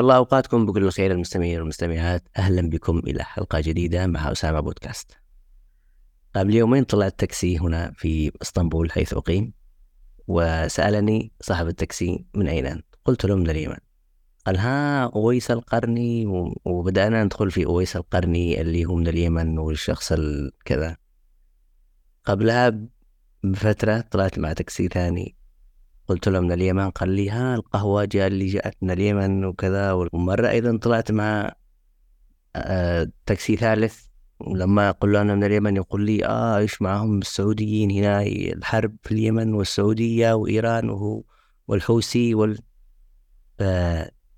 الله 0.00 0.16
أوقاتكم 0.16 0.66
بكل 0.66 0.90
خير 0.90 1.12
المستمعين 1.12 1.58
والمستمعات. 1.58 2.28
أهلا 2.36 2.68
بكم 2.70 2.98
إلى 2.98 3.24
حلقة 3.24 3.60
جديدة 3.60 4.06
مع 4.06 4.32
أسامة 4.32 4.60
بودكاست. 4.60 5.16
قبل 6.36 6.54
يومين 6.54 6.84
طلعت 6.84 7.18
تاكسي 7.18 7.58
هنا 7.58 7.92
في 7.96 8.32
إسطنبول 8.42 8.92
حيث 8.92 9.14
أقيم 9.14 9.52
وسألني 10.28 11.32
صاحب 11.40 11.68
التاكسي 11.68 12.24
من 12.34 12.48
أين 12.48 12.66
أنت؟ 12.66 12.84
قلت 13.04 13.24
له 13.24 13.36
من 13.36 13.50
اليمن. 13.50 13.76
قال 14.46 14.58
ها 14.58 15.04
أويس 15.04 15.50
القرني 15.50 16.26
وبدأنا 16.64 17.24
ندخل 17.24 17.50
في 17.50 17.66
أويس 17.66 17.96
القرني 17.96 18.60
اللي 18.60 18.84
هو 18.84 18.94
من 18.94 19.08
اليمن 19.08 19.58
والشخص 19.58 20.12
الكذا 20.12 20.96
قبلها 22.24 22.78
بفترة 23.44 24.00
طلعت 24.00 24.38
مع 24.38 24.52
تاكسي 24.52 24.88
ثاني. 24.88 25.36
قلت 26.10 26.28
له 26.28 26.40
من 26.40 26.52
اليمن 26.52 26.90
قال 26.90 27.08
لي 27.08 27.30
ها 27.30 27.54
القهوة 27.54 28.04
جاء 28.04 28.26
اللي 28.26 28.46
جاءت 28.46 28.76
من 28.82 28.90
اليمن 28.90 29.44
وكذا 29.44 29.92
ومرة 29.92 30.48
أيضا 30.48 30.76
طلعت 30.76 31.12
مع 31.12 31.52
آه، 32.56 33.10
تاكسي 33.26 33.56
ثالث 33.56 34.04
ولما 34.40 34.88
أقول 34.88 35.12
له 35.12 35.22
أنا 35.22 35.34
من 35.34 35.44
اليمن 35.44 35.76
يقول 35.76 36.06
لي 36.06 36.24
آه 36.26 36.58
إيش 36.58 36.82
معهم؟ 36.82 37.18
السعوديين 37.18 37.90
هنا 37.90 38.22
الحرب 38.22 38.96
في 39.02 39.12
اليمن 39.12 39.54
والسعودية 39.54 40.32
وإيران 40.32 40.90
وهو 40.90 41.22
والحوثي 41.68 42.34
وال 42.34 42.58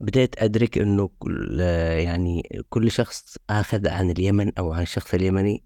بديت 0.01 0.43
أدرك 0.43 0.79
إنه 0.79 1.11
كل 1.19 1.61
يعني 1.99 2.63
كل 2.69 2.91
شخص 2.91 3.37
أخذ 3.51 3.89
عن 3.89 4.11
اليمن 4.11 4.53
أو 4.59 4.73
عن 4.73 4.83
الشخص 4.83 5.15
اليمني 5.15 5.65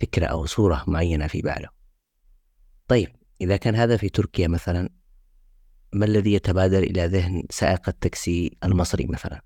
فكرة 0.00 0.26
أو 0.26 0.46
صورة 0.46 0.84
معينة 0.86 1.26
في 1.26 1.42
باله. 1.42 1.68
طيب 2.88 3.08
إذا 3.40 3.56
كان 3.56 3.74
هذا 3.74 3.96
في 3.96 4.08
تركيا 4.08 4.48
مثلا 4.48 4.88
ما 5.96 6.04
الذي 6.04 6.32
يتبادر 6.32 6.78
إلى 6.78 7.06
ذهن 7.06 7.42
سائق 7.50 7.88
التاكسي 7.88 8.56
المصري 8.64 9.06
مثلا؟ 9.06 9.42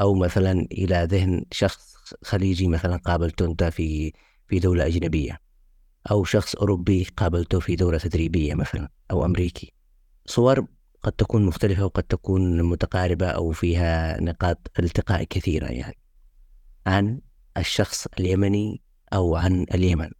أو 0.00 0.14
مثلا 0.14 0.52
إلى 0.72 1.08
ذهن 1.10 1.44
شخص 1.52 1.94
خليجي 2.22 2.68
مثلا 2.68 2.96
قابلته 2.96 3.46
أنت 3.46 3.64
في 3.64 4.12
في 4.46 4.58
دولة 4.58 4.86
أجنبية؟ 4.86 5.40
أو 6.10 6.24
شخص 6.24 6.54
أوروبي 6.54 7.06
قابلته 7.16 7.60
في 7.60 7.76
دورة 7.76 7.98
تدريبية 7.98 8.54
مثلا 8.54 8.88
أو 9.10 9.24
أمريكي؟ 9.24 9.72
صور 10.26 10.66
قد 11.02 11.12
تكون 11.12 11.44
مختلفة 11.46 11.84
وقد 11.84 12.02
تكون 12.02 12.62
متقاربة 12.62 13.26
أو 13.26 13.50
فيها 13.50 14.20
نقاط 14.20 14.70
التقاء 14.78 15.24
كثيرة 15.24 15.66
يعني. 15.66 15.98
عن 16.86 17.20
الشخص 17.56 18.06
اليمني 18.18 18.82
أو 19.12 19.36
عن 19.36 19.66
اليمن. 19.74 20.10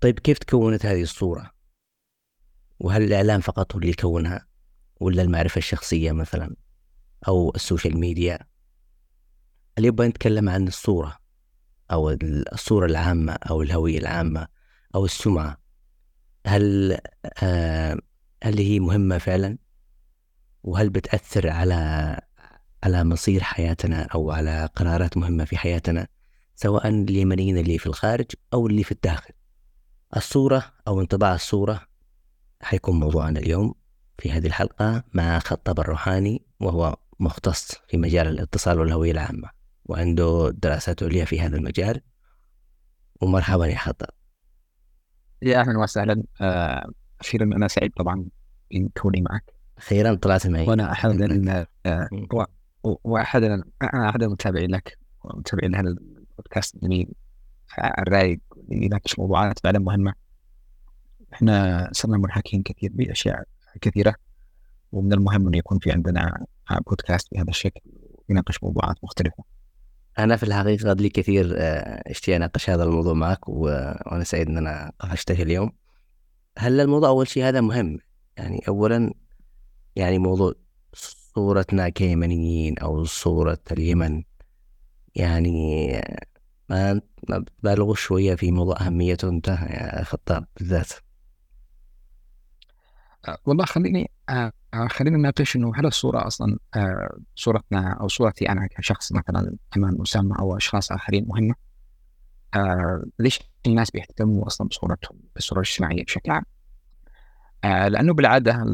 طيب 0.00 0.18
كيف 0.18 0.38
تكونت 0.38 0.86
هذه 0.86 1.02
الصورة؟ 1.02 1.55
وهل 2.80 3.02
الإعلام 3.02 3.40
فقط 3.40 3.72
هو 3.72 3.78
اللي 3.78 3.90
يكونها؟ 3.90 4.46
ولا 5.00 5.22
المعرفة 5.22 5.58
الشخصية 5.58 6.12
مثلا؟ 6.12 6.56
أو 7.28 7.52
ال 7.54 7.60
social 7.60 7.98
media؟ 8.00 8.38
اللي 9.78 9.88
يبغى 9.88 10.08
نتكلم 10.08 10.48
عن 10.48 10.68
الصورة؟ 10.68 11.16
أو 11.92 12.10
الصورة 12.52 12.86
العامة؟ 12.86 13.32
أو 13.32 13.62
الهوية 13.62 13.98
العامة؟ 13.98 14.48
أو 14.94 15.04
السمعة؟ 15.04 15.60
هل 16.46 16.98
آه 17.42 17.98
هل 18.44 18.58
هي 18.58 18.80
مهمة 18.80 19.18
فعلا؟ 19.18 19.58
وهل 20.62 20.90
بتأثر 20.90 21.50
على 21.50 21.74
على 22.84 23.04
مصير 23.04 23.42
حياتنا؟ 23.42 24.02
أو 24.02 24.30
على 24.30 24.68
قرارات 24.76 25.16
مهمة 25.16 25.44
في 25.44 25.56
حياتنا؟ 25.56 26.08
سواء 26.54 26.88
اليمنيين 26.88 27.58
اللي 27.58 27.78
في 27.78 27.86
الخارج 27.86 28.26
أو 28.54 28.66
اللي 28.66 28.84
في 28.84 28.92
الداخل. 28.92 29.34
الصورة 30.16 30.72
أو 30.88 31.00
انطباع 31.00 31.34
الصورة 31.34 31.85
حيكون 32.66 33.00
موضوعنا 33.00 33.40
اليوم 33.40 33.74
في 34.18 34.32
هذه 34.32 34.46
الحلقة 34.46 35.04
مع 35.14 35.38
خطاب 35.38 35.80
الروحاني 35.80 36.42
وهو 36.60 36.96
مختص 37.20 37.72
في 37.88 37.96
مجال 37.96 38.26
الاتصال 38.26 38.80
والهوية 38.80 39.12
العامة 39.12 39.50
وعنده 39.84 40.50
دراسات 40.50 41.02
عليا 41.02 41.24
في 41.24 41.40
هذا 41.40 41.56
المجال. 41.56 42.00
ومرحبا 43.20 43.66
يا 43.66 43.78
خطاب. 43.78 44.08
يا 45.42 45.60
أهلا 45.60 45.78
وسهلا. 45.78 46.22
آه، 46.40 46.90
أخيرا 47.20 47.44
أنا 47.44 47.68
سعيد 47.68 47.92
طبعا 47.96 48.24
بكوني 48.70 49.20
معك. 49.20 49.54
أخيرا 49.78 50.14
طلعت 50.14 50.46
معي. 50.46 50.66
وأنا 50.66 50.92
أحد 50.92 51.10
آه، 51.86 52.08
وأحد 52.82 53.42
أنا 53.42 53.64
أحد 54.08 54.22
المتابعين 54.22 54.70
لك 54.70 54.98
ومتابعين 55.24 55.72
لهذا 55.72 55.88
البودكاست. 55.88 56.74
الجميل 56.74 57.08
الرايق 57.98 58.40
اللي 58.70 58.86
يناقش 58.86 59.18
موضوعات 59.18 59.58
فعلا 59.58 59.78
مهمة. 59.78 60.25
إحنا 61.36 61.88
صرنا 61.92 62.18
منحكين 62.18 62.62
كثير 62.62 62.90
بأشياء 62.94 63.44
كثيرة 63.80 64.14
ومن 64.92 65.12
المهم 65.12 65.46
انه 65.46 65.58
يكون 65.58 65.78
في 65.78 65.92
عندنا 65.92 66.46
بودكاست 66.86 67.28
بهذا 67.32 67.50
الشكل 67.50 67.80
يناقش 68.28 68.62
موضوعات 68.62 68.96
مختلفة. 69.02 69.44
أنا 70.18 70.36
في 70.36 70.42
الحقيقة 70.42 70.92
لي 70.92 71.08
كثير 71.08 71.54
آه، 71.58 72.02
أشتي 72.06 72.36
أناقش 72.36 72.70
هذا 72.70 72.84
الموضوع 72.84 73.12
معك 73.12 73.48
وأنا 73.48 74.24
سعيد 74.24 74.48
إن 74.48 74.56
أنا 74.56 74.92
قفشتك 75.00 75.40
اليوم. 75.40 75.72
هل 76.58 76.80
الموضوع 76.80 77.08
أول 77.08 77.28
شيء 77.28 77.44
هذا 77.44 77.60
مهم؟ 77.60 77.98
يعني 78.36 78.62
اولا 78.68 79.14
يعني 79.96 80.18
موضوع 80.18 80.52
صورتنا 81.34 81.88
كيمنيين 81.88 82.78
أو 82.78 83.04
صورة 83.04 83.58
اليمن 83.72 84.22
يعني 85.14 85.86
ما 86.70 87.00
ما 87.28 87.38
بتبالغوا 87.38 87.94
شوية 87.94 88.34
في 88.34 88.50
موضوع 88.50 88.76
أهميته 88.80 89.28
انت 89.28 89.48
يا 89.48 90.04
خطاب 90.04 90.46
بالذات 90.56 90.92
آه، 90.92 91.05
والله 93.46 93.64
خليني 93.64 94.10
آه، 94.28 94.52
آه، 94.74 94.86
خلينا 94.86 95.16
نناقش 95.16 95.56
إنه 95.56 95.72
هل 95.76 95.86
الصورة 95.86 96.26
أصلا 96.26 96.58
صورتنا 97.34 97.92
أو 97.92 98.08
صورتي 98.08 98.48
أنا 98.48 98.66
كشخص 98.66 99.12
مثلا 99.12 99.56
أمام 99.76 100.02
اسامه 100.02 100.38
أو 100.38 100.56
أشخاص 100.56 100.92
آخرين 100.92 101.26
مهمة؟ 101.28 101.54
ليش 103.18 103.40
الناس 103.66 103.90
بيهتموا 103.90 104.46
أصلا 104.46 104.68
بصورتهم 104.68 105.18
بالصورة 105.34 105.58
الاجتماعية 105.58 106.04
بشكل 106.04 106.30
عام؟ 106.30 106.44
لأنه 107.64 108.14
بالعادة 108.14 108.64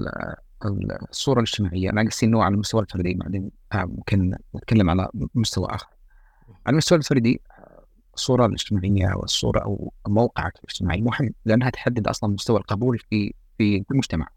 الصورة 1.11 1.39
الاجتماعية 1.39 1.91
أنا 1.91 2.11
قصدي 2.11 2.27
إنه 2.27 2.43
على 2.45 2.55
المستوى 2.55 2.83
الفردي 2.83 3.15
بعدين 3.15 3.51
ممكن 3.75 4.37
نتكلم 4.57 4.91
على 4.91 5.09
مستوى 5.35 5.67
آخر. 5.71 5.89
على 6.67 6.73
المستوى 6.73 6.99
الفردي 6.99 7.41
الصورة 8.15 8.47
الاجتماعية 8.47 9.15
والصورة 9.17 9.61
أو 9.61 9.93
موقعك 10.09 10.59
الاجتماعي 10.59 11.01
مهم 11.01 11.35
لأنها 11.45 11.71
تحدد 11.71 12.09
أصلا 12.09 12.31
مستوى 12.31 12.59
القبول 12.59 12.99
في 12.99 13.35
في 13.59 13.85
المجتمع. 13.91 14.29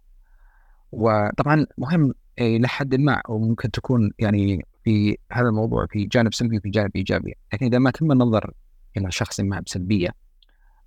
وطبعا 0.91 1.65
مهم 1.77 2.13
إلى 2.39 2.67
حد 2.67 2.95
ما 2.95 3.21
وممكن 3.29 3.71
تكون 3.71 4.11
يعني 4.19 4.65
في 4.83 5.17
هذا 5.31 5.47
الموضوع 5.47 5.85
في 5.85 6.05
جانب 6.05 6.33
سلبي 6.33 6.57
وفي 6.57 6.69
جانب 6.69 6.91
إيجابي، 6.95 7.35
لكن 7.53 7.65
إذا 7.65 7.79
ما 7.79 7.91
تم 7.91 8.11
النظر 8.11 8.53
إلى 8.97 9.11
شخص 9.11 9.39
ما 9.39 9.59
بسلبية 9.59 10.09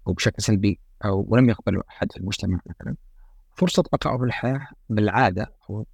أو 0.07 0.13
بشكل 0.13 0.43
سلبي 0.43 0.81
أو 1.05 1.27
ولم 1.29 1.49
يقبل 1.49 1.83
أحد 1.89 2.13
في 2.13 2.19
المجتمع 2.19 2.61
مثلا 2.67 2.97
فرصة 3.57 3.85
بقائه 3.93 4.19
في 4.19 4.25
الحياة 4.25 4.67
بالعاده 4.89 5.53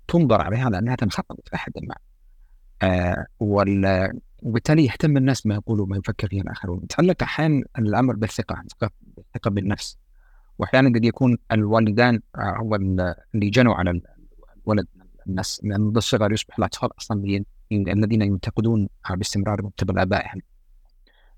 تنظر 0.09 0.41
عليها 0.41 0.71
لأنها 0.71 0.97
تنخفض 0.97 1.37
في 1.45 1.57
حد 1.57 1.73
ما. 1.83 1.95
آه 2.83 3.27
وبالتالي 3.41 4.85
يهتم 4.85 5.17
الناس 5.17 5.47
ما 5.47 5.55
يقولوا 5.55 5.87
ما 5.87 5.97
يفكر 5.97 6.29
فيه 6.29 6.41
الآخرون، 6.41 6.81
يتعلق 6.83 7.23
أحيانا 7.23 7.63
الأمر 7.79 8.17
بالثقة، 8.17 8.63
الثقة 9.19 9.51
بالنفس. 9.51 9.99
وأحيانا 10.59 10.89
قد 10.89 11.05
يكون 11.05 11.39
الوالدان 11.53 12.21
آه، 12.37 12.57
هو 12.57 12.75
اللي 12.75 13.51
جنوا 13.51 13.75
على 13.75 14.01
الولد 14.67 14.87
الناس 15.27 15.61
من 15.65 15.97
الصغر 15.97 16.33
يصبح 16.33 16.59
الاطفال 16.59 16.91
أصلا 16.99 17.45
الذين 17.73 18.23
ينتقدون 18.23 18.89
باستمرار 19.11 19.63
مكتب 19.63 19.99
ابائهم 19.99 20.41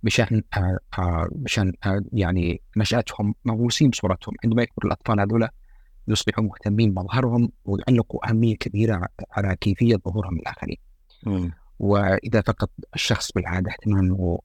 بشأن 0.03 0.43
آه، 0.57 0.79
آه، 0.99 1.29
بشأن 1.33 1.73
يعني 2.13 2.61
نشأتهم 2.77 3.35
مهووسين 3.45 3.91
بصورتهم. 3.91 4.35
عندما 4.45 4.63
يكبر 4.63 4.87
الأطفال 4.87 5.21
هذولا 5.21 5.53
يصبحوا 6.09 6.45
مهتمين 6.45 6.95
بمظهرهم 6.95 7.53
ويعلقوا 7.65 8.31
أهمية 8.31 8.57
كبيرة 8.57 9.09
على 9.31 9.57
كيفية 9.57 9.97
ظهورهم 9.97 10.39
للاخرين. 10.39 10.77
وإذا 11.79 12.41
فقد 12.41 12.69
الشخص 12.95 13.33
بالعادة 13.33 13.71
اهتمامه 13.71 14.39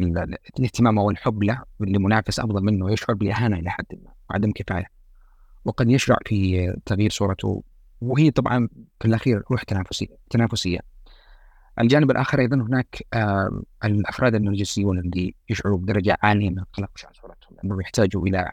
الاهتمام 0.00 0.98
أو 0.98 1.10
الحب 1.10 1.42
له 1.42 1.62
لمنافس 1.80 2.40
أفضل 2.40 2.64
منه 2.64 2.92
يشعر 2.92 3.16
بالاهانه 3.16 3.56
إلى 3.56 3.70
حد 3.70 3.86
ما 4.04 4.12
وعدم 4.30 4.52
كفاية. 4.52 4.86
وقد 5.64 5.90
يشرع 5.90 6.16
في 6.26 6.72
تغيير 6.86 7.10
صورته 7.10 7.62
وهي 8.00 8.30
طبعا 8.30 8.68
في 9.00 9.08
الأخير 9.08 9.42
روح 9.50 9.62
تنافسية 9.62 10.16
تنافسية. 10.30 10.78
الجانب 11.80 12.10
الآخر 12.10 12.40
أيضا 12.40 12.56
هناك 12.56 13.06
آه 13.14 13.62
الأفراد 13.84 14.34
النرجسيون 14.34 14.98
اللي 14.98 15.34
يشعروا 15.48 15.78
بدرجة 15.78 16.18
عالية 16.22 16.50
من 16.50 16.58
القلق 16.58 16.90
على 17.04 17.14
صورتهم 17.14 17.56
لأنهم 17.56 17.80
يحتاجوا 17.80 18.26
إلى 18.26 18.52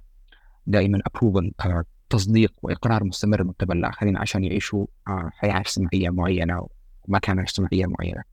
دائما 0.67 1.01
ابروفل 1.05 1.51
آه 1.65 1.83
تصديق 2.09 2.53
وإقرار 2.61 3.03
مستمر 3.03 3.43
من 3.43 3.51
قبل 3.51 3.77
الآخرين 3.77 4.17
عشان 4.17 4.43
يعيشوا 4.43 4.85
آه 5.07 5.29
حياة 5.33 5.59
اجتماعية 5.59 6.09
معينة 6.09 6.67
ومكانة 7.03 7.41
اجتماعية 7.41 7.85
معينة. 7.85 8.23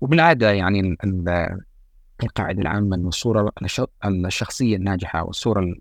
وبالعادة 0.00 0.50
يعني 0.52 0.96
القاعدة 2.22 2.62
العامة 2.62 2.96
أن 2.96 3.06
الصورة 3.06 3.52
الشخصية 4.04 4.76
الناجحة 4.76 5.24
والصورة 5.24 5.74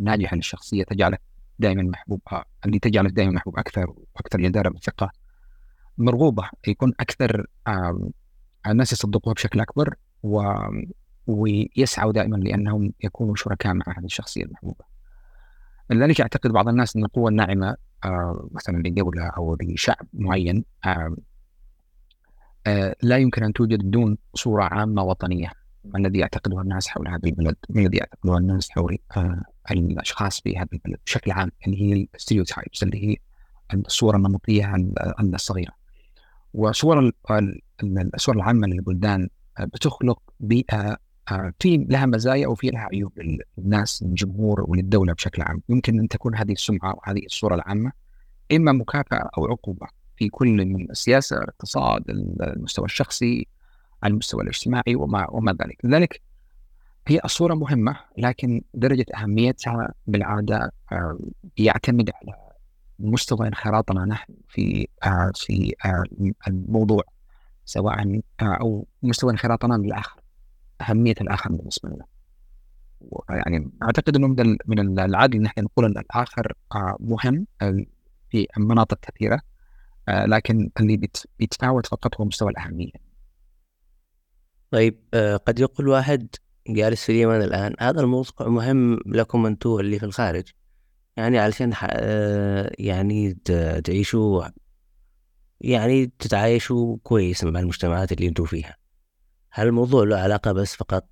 الناجحة 0.00 0.36
للشخصية 0.36 0.84
تجعلك 0.84 1.20
دائما 1.58 1.82
محبوب 1.82 2.20
اللي 2.66 2.78
تجعلك 2.78 3.12
دائما 3.12 3.32
محبوب 3.32 3.58
أكثر 3.58 3.94
وأكثر 4.14 4.40
جدارة 4.40 4.68
بالثقة 4.68 5.10
مرغوبة 5.98 6.50
يكون 6.66 6.92
أكثر 7.00 7.46
الناس 8.66 8.92
يصدقوها 8.92 9.34
بشكل 9.34 9.60
أكبر 9.60 9.94
و 10.22 10.52
ويسعوا 11.26 12.12
دائما 12.12 12.36
لأنهم 12.36 12.92
يكونوا 13.04 13.34
شركاء 13.34 13.74
مع 13.74 13.84
هذه 13.98 14.04
الشخصية 14.04 14.44
المحبوبة. 14.44 14.84
لذلك 15.90 16.20
يعتقد 16.20 16.50
بعض 16.50 16.68
الناس 16.68 16.96
إن 16.96 17.04
القوة 17.04 17.30
الناعمة 17.30 17.76
مثلا 18.50 18.76
لدولة 18.76 19.26
أو 19.26 19.56
لشعب 19.62 20.06
معين 20.12 20.64
لا 23.02 23.16
يمكن 23.18 23.44
أن 23.44 23.52
توجد 23.52 23.78
بدون 23.78 24.18
صورة 24.34 24.64
عامة 24.64 25.02
وطنيه 25.84 25.96
الذي 25.96 26.18
يعتقده 26.18 26.60
الناس 26.60 26.88
حول 26.88 27.08
هذا 27.08 27.20
البلد؟ 27.24 27.56
الذي 27.70 27.96
يعتقده 27.96 28.36
الناس 28.36 28.70
حول 28.70 28.98
الأشخاص 29.70 30.40
في 30.40 30.58
هذا 30.58 30.68
البلد 30.72 30.98
بشكل 31.06 31.30
عام؟ 31.30 31.50
اللي 31.66 31.82
هي 31.82 32.08
الستيريوتايبس 32.14 32.82
اللي 32.82 33.10
هي 33.10 33.16
الصورة 33.74 34.16
النمطية 34.16 34.74
الصغيرة. 35.20 35.72
وصور 36.54 37.12
الصور 38.14 38.36
العامة 38.36 38.66
للبلدان 38.66 39.28
بتخلق 39.60 40.22
بيئة 40.40 40.96
آه، 41.30 41.52
في 41.60 41.76
لها 41.76 42.06
مزايا 42.06 42.46
وفي 42.46 42.70
لها 42.70 42.88
عيوب 42.92 43.12
للناس 43.58 44.02
للجمهور 44.02 44.64
وللدولة 44.68 45.12
بشكل 45.12 45.42
عام. 45.42 45.62
يمكن 45.68 45.98
أن 45.98 46.08
تكون 46.08 46.36
هذه 46.36 46.52
السمعة 46.52 46.94
وهذه 46.94 47.26
الصورة 47.26 47.54
العامة 47.54 47.92
إما 48.52 48.72
مكافأة 48.72 49.30
أو 49.38 49.46
عقوبة 49.46 49.86
في 50.16 50.28
كل 50.28 50.66
من 50.66 50.90
السياسة 50.90 51.36
الاقتصاد 51.36 52.02
المستوى 52.10 52.84
الشخصي 52.84 53.46
المستوى 54.04 54.42
الاجتماعي 54.42 54.94
وما 54.96 55.30
وما 55.30 55.52
ذلك. 55.52 55.84
لذلك 55.84 56.20
هي 57.06 57.20
الصورة 57.24 57.54
مهمة 57.54 57.96
لكن 58.18 58.62
درجة 58.74 59.06
أهميتها 59.16 59.94
بالعادة 60.06 60.72
آه، 60.92 61.18
يعتمد 61.58 62.10
على 62.10 62.36
مستوى 62.98 63.48
انخراطنا 63.48 64.04
نحن 64.04 64.34
في 64.48 64.88
آه، 65.04 65.32
في 65.34 65.74
الموضوع 66.48 67.02
سواء 67.64 68.20
أو 68.42 68.86
مستوى 69.02 69.32
انخراطنا 69.32 69.78
بالاخر 69.78 70.20
أهمية 70.80 71.14
الآخر 71.20 71.52
بالنسبة 71.52 71.88
لنا. 71.88 72.04
يعني 73.28 73.70
أعتقد 73.82 74.16
إنه 74.16 74.28
من 74.28 74.56
من 74.66 74.98
العادي 74.98 75.46
إحنا 75.46 75.62
نقول 75.62 75.84
إن 75.84 75.98
الآخر 75.98 76.52
آه، 76.74 76.96
مهم 77.00 77.46
آه، 77.62 77.84
في 78.30 78.46
مناطق 78.58 78.98
كثيرة 79.02 79.40
آه، 80.08 80.26
لكن 80.26 80.70
اللي 80.80 81.00
بيتفاوت 81.38 81.86
فقط 81.86 82.20
هو 82.20 82.24
مستوى 82.24 82.50
الأهمية. 82.50 83.11
طيب 84.72 84.98
قد 85.46 85.58
يقول 85.60 85.88
واحد 85.88 86.28
جالس 86.68 87.04
في 87.04 87.12
اليمن 87.12 87.42
الآن 87.42 87.74
هذا 87.80 88.00
الموضوع 88.00 88.32
مهم 88.40 88.98
لكم 89.06 89.46
أنتم 89.46 89.80
اللي 89.80 89.98
في 89.98 90.04
الخارج. 90.04 90.44
يعني 91.16 91.38
علشان 91.38 91.72
يعني 92.78 93.34
تعيشوا 93.84 94.44
يعني 95.60 96.12
تتعايشوا 96.18 96.96
كويس 97.02 97.44
مع 97.44 97.60
المجتمعات 97.60 98.12
اللي 98.12 98.28
أنتم 98.28 98.44
فيها. 98.44 98.76
هل 99.50 99.66
الموضوع 99.66 100.04
له 100.04 100.16
علاقة 100.16 100.52
بس 100.52 100.76
فقط 100.76 101.08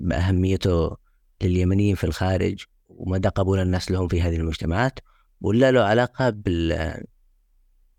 بأهميته 0.00 0.96
لليمنيين 1.42 1.94
في 1.94 2.04
الخارج 2.04 2.64
ومدى 2.88 3.28
قبول 3.28 3.58
الناس 3.58 3.90
لهم 3.90 4.08
في 4.08 4.22
هذه 4.22 4.36
المجتمعات 4.36 4.98
ولا 5.40 5.72
له 5.72 5.80
علاقة 5.84 6.30
بال 6.30 6.94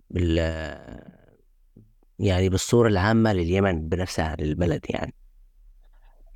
بال 0.10 0.40
يعني 2.20 2.50
بالصورة 2.50 2.88
العامة 2.88 3.34
لليمن 3.34 3.90
بنفسها 3.90 4.36
للبلد 4.40 4.86
يعني. 4.90 5.14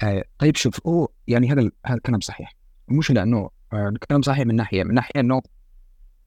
آه 0.04 0.24
طيب 0.40 0.56
شوف 0.56 0.88
هو 0.88 1.08
يعني 1.28 1.52
هذا 1.52 1.72
هذا 1.86 1.96
الكلام 1.98 2.20
صحيح. 2.20 2.54
مش 2.88 3.12
لأنه 3.12 3.50
آه 3.74 3.90
الكلام 3.90 4.22
صحيح 4.22 4.46
من 4.46 4.56
ناحية 4.56 4.84
من 4.84 4.94
ناحية 4.94 5.20
إنه 5.20 5.42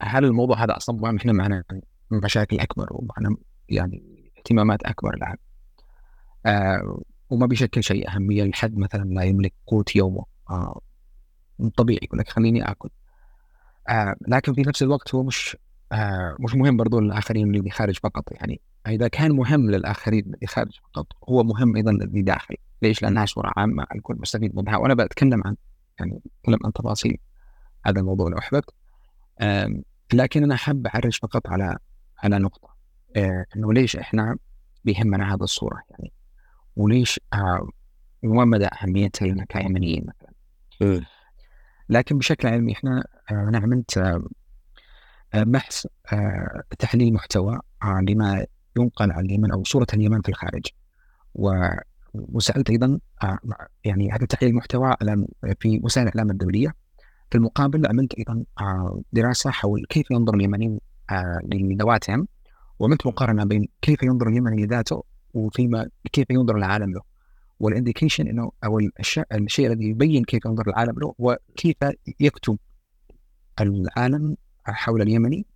هل 0.02 0.24
الموضوع 0.24 0.64
هذا 0.64 0.76
أصلا 0.76 1.16
إحنا 1.16 1.32
معنا 1.32 1.64
مشاكل 2.10 2.60
أكبر 2.60 2.86
ومعنا 2.90 3.36
يعني 3.68 4.30
اهتمامات 4.38 4.82
أكبر 4.82 5.14
الان 5.14 5.36
آه 6.46 7.02
وما 7.30 7.46
بيشكل 7.46 7.84
شيء 7.84 8.08
أهمية 8.08 8.44
لحد 8.44 8.76
مثلا 8.78 9.04
لا 9.04 9.22
يملك 9.22 9.54
قوت 9.66 9.96
يومه. 9.96 10.24
آه 10.50 10.80
طبيعي 11.76 12.00
يقول 12.02 12.18
لك 12.20 12.28
خليني 12.28 12.70
آكل. 12.70 12.90
آه 13.88 14.16
لكن 14.28 14.54
في 14.54 14.62
نفس 14.62 14.82
الوقت 14.82 15.14
هو 15.14 15.22
مش 15.22 15.56
آه 15.93 16.37
مش 16.40 16.55
مهم 16.55 16.76
برضو 16.76 17.00
للآخرين 17.00 17.55
اللي 17.55 17.70
خارج 17.70 17.99
فقط 17.99 18.25
يعني 18.32 18.61
إذا 18.87 19.08
كان 19.08 19.32
مهم 19.32 19.70
للآخرين 19.70 20.35
اللي 20.35 20.46
خارج 20.46 20.79
فقط 20.85 21.06
هو 21.29 21.43
مهم 21.43 21.76
أيضا 21.76 21.93
للي 21.93 22.23
داخل 22.23 22.55
ليش؟ 22.82 23.02
لأنها 23.02 23.26
صورة 23.26 23.52
عامة 23.56 23.87
الكل 23.94 24.17
مستفيد 24.19 24.56
منها. 24.56 24.76
وأنا 24.76 24.94
بتكلم 24.94 25.43
عن 25.44 25.56
يعني 26.00 26.20
أتكلم 26.40 26.58
عن 26.64 26.73
تفاصيل 26.73 27.19
هذا 27.87 28.00
الموضوع 28.00 28.29
لو 28.31 28.38
أحببت. 28.38 28.70
آه 29.40 29.82
لكن 30.12 30.43
أنا 30.43 30.56
حاب 30.56 30.87
أعرج 30.87 31.19
فقط 31.23 31.46
على 31.49 31.79
على 32.19 32.38
نقطة 32.38 32.69
آه 33.17 33.46
إنه 33.56 33.73
ليش 33.73 33.96
إحنا 33.96 34.37
بيهمنا 34.84 35.34
هذا 35.34 35.44
الصورة؟ 35.44 35.82
يعني 35.91 36.12
وليش 36.76 37.20
آه 37.32 37.69
وما 38.25 38.44
مدى 38.44 38.67
أهميتها 38.67 39.29
لنا 39.29 39.44
كيمنيين 39.44 40.06
مثلا؟ 40.06 40.32
لكن 41.88 42.19
بشكل 42.19 42.49
علمي 42.49 42.73
إحنا 42.73 43.05
آه، 43.31 43.34
أنا 43.34 43.58
عملت 43.58 43.99
آه، 43.99 44.23
بحث 45.34 45.86
آه، 46.12 46.62
تحليل 46.78 47.12
محتوى 47.12 47.60
لما 47.84 48.46
ينقل 48.78 49.12
عن 49.12 49.25
اليمن 49.25 49.50
أو 49.52 49.64
صورة 49.64 49.86
اليمن 49.94 50.20
في 50.22 50.28
الخارج. 50.28 50.66
وسألت 52.14 52.70
أيضا 52.70 53.00
يعني 53.84 54.12
هذا 54.12 54.26
تحليل 54.26 54.50
المحتوى 54.50 54.96
في 55.60 55.80
وسائل 55.82 56.08
الإعلام 56.08 56.30
الدولية. 56.30 56.75
في 57.30 57.38
المقابل 57.38 57.86
عملت 57.86 58.14
أيضا 58.14 58.44
دراسة 59.12 59.50
حول 59.50 59.86
كيف 59.88 60.10
ينظر 60.10 60.34
اليمنيين 60.34 60.80
لذواتهم 61.52 62.28
وعملت 62.78 63.06
مقارنة 63.06 63.44
بين 63.44 63.69
كيف 63.82 64.02
ينظر 64.02 64.28
اليمني 64.28 64.66
لذاته 64.66 65.04
وفيما 65.34 65.88
كيف 66.12 66.31
ينظر 66.31 66.56
العالم 66.56 66.92
له. 66.92 67.00
والإنديكيشن 67.60 68.28
إنه 68.28 68.52
أو 68.64 68.81
الشيء 69.32 69.66
الذي 69.66 69.84
يبين 69.84 70.24
كيف 70.24 70.44
ينظر 70.44 70.69
العالم 70.69 70.98
له 70.98 71.14
هو 71.20 71.38
كيف 71.56 71.76
يكتب 72.20 72.58
العالم 73.60 74.36
حول 74.73 75.03
اليمني 75.03 75.47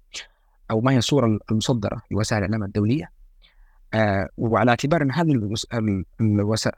أو 0.70 0.80
ما 0.80 0.92
هي 0.92 0.98
الصورة 0.98 1.38
المصدرة 1.50 2.02
في 2.08 2.14
وسائل 2.14 2.44
الإعلام 2.44 2.64
الدولية 2.64 3.10
آه 3.94 4.28
وعلى 4.38 4.70
اعتبار 4.70 5.02
أن 5.02 5.12
هذه 5.12 5.64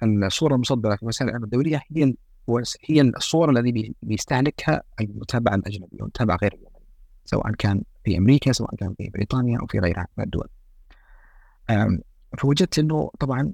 الصورة 0.02 0.54
المصدرة 0.54 0.96
في 0.96 1.06
وسائل 1.06 1.28
الإعلام 1.28 1.44
الدولية 1.44 1.82
هي 1.96 2.14
هي 2.84 3.00
الصورة 3.00 3.50
التي 3.50 3.94
بيستهلكها 4.02 4.82
المتابع 5.00 5.54
الأجنبي 5.54 5.96
والمتابع 6.00 6.36
غير 6.42 6.52
اليمني 6.54 6.84
سواء 7.24 7.52
كان 7.52 7.82
في 8.04 8.18
أمريكا 8.18 8.52
سواء 8.52 8.76
كان 8.76 8.94
في 8.98 9.10
بريطانيا 9.14 9.58
أو 9.60 9.66
في 9.66 9.78
غيرها 9.78 10.06
من 10.18 10.24
الدول. 10.24 10.48
فوجدت 12.38 12.78
أنه 12.78 13.10
طبعا 13.20 13.52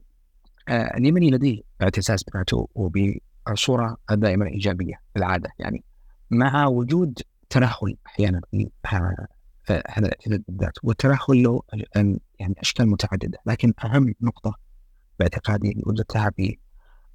آه 0.68 0.96
اليمني 0.96 1.30
لديه 1.30 1.62
اعتزاز 1.82 2.22
بذاته 2.22 2.68
وبصورة 2.74 3.96
دائما 4.10 4.46
ايجابيه 4.46 5.00
بالعاده 5.14 5.50
يعني 5.58 5.84
مع 6.30 6.66
وجود 6.66 7.18
ترهل 7.50 7.96
أحيانا 8.06 8.40
في 8.50 8.70
هذا 9.68 10.06
الاعتزاز 10.06 10.38
بالذات 10.48 10.72
والترهل 10.82 11.42
له 11.42 11.62
يعني 12.38 12.54
أشكال 12.58 12.88
متعددة 12.88 13.38
لكن 13.46 13.72
أهم 13.84 14.14
نقطة 14.20 14.54
باعتقادي 15.18 15.72
اللي 15.72 15.82
وجدتها 15.86 16.30
في 16.30 16.58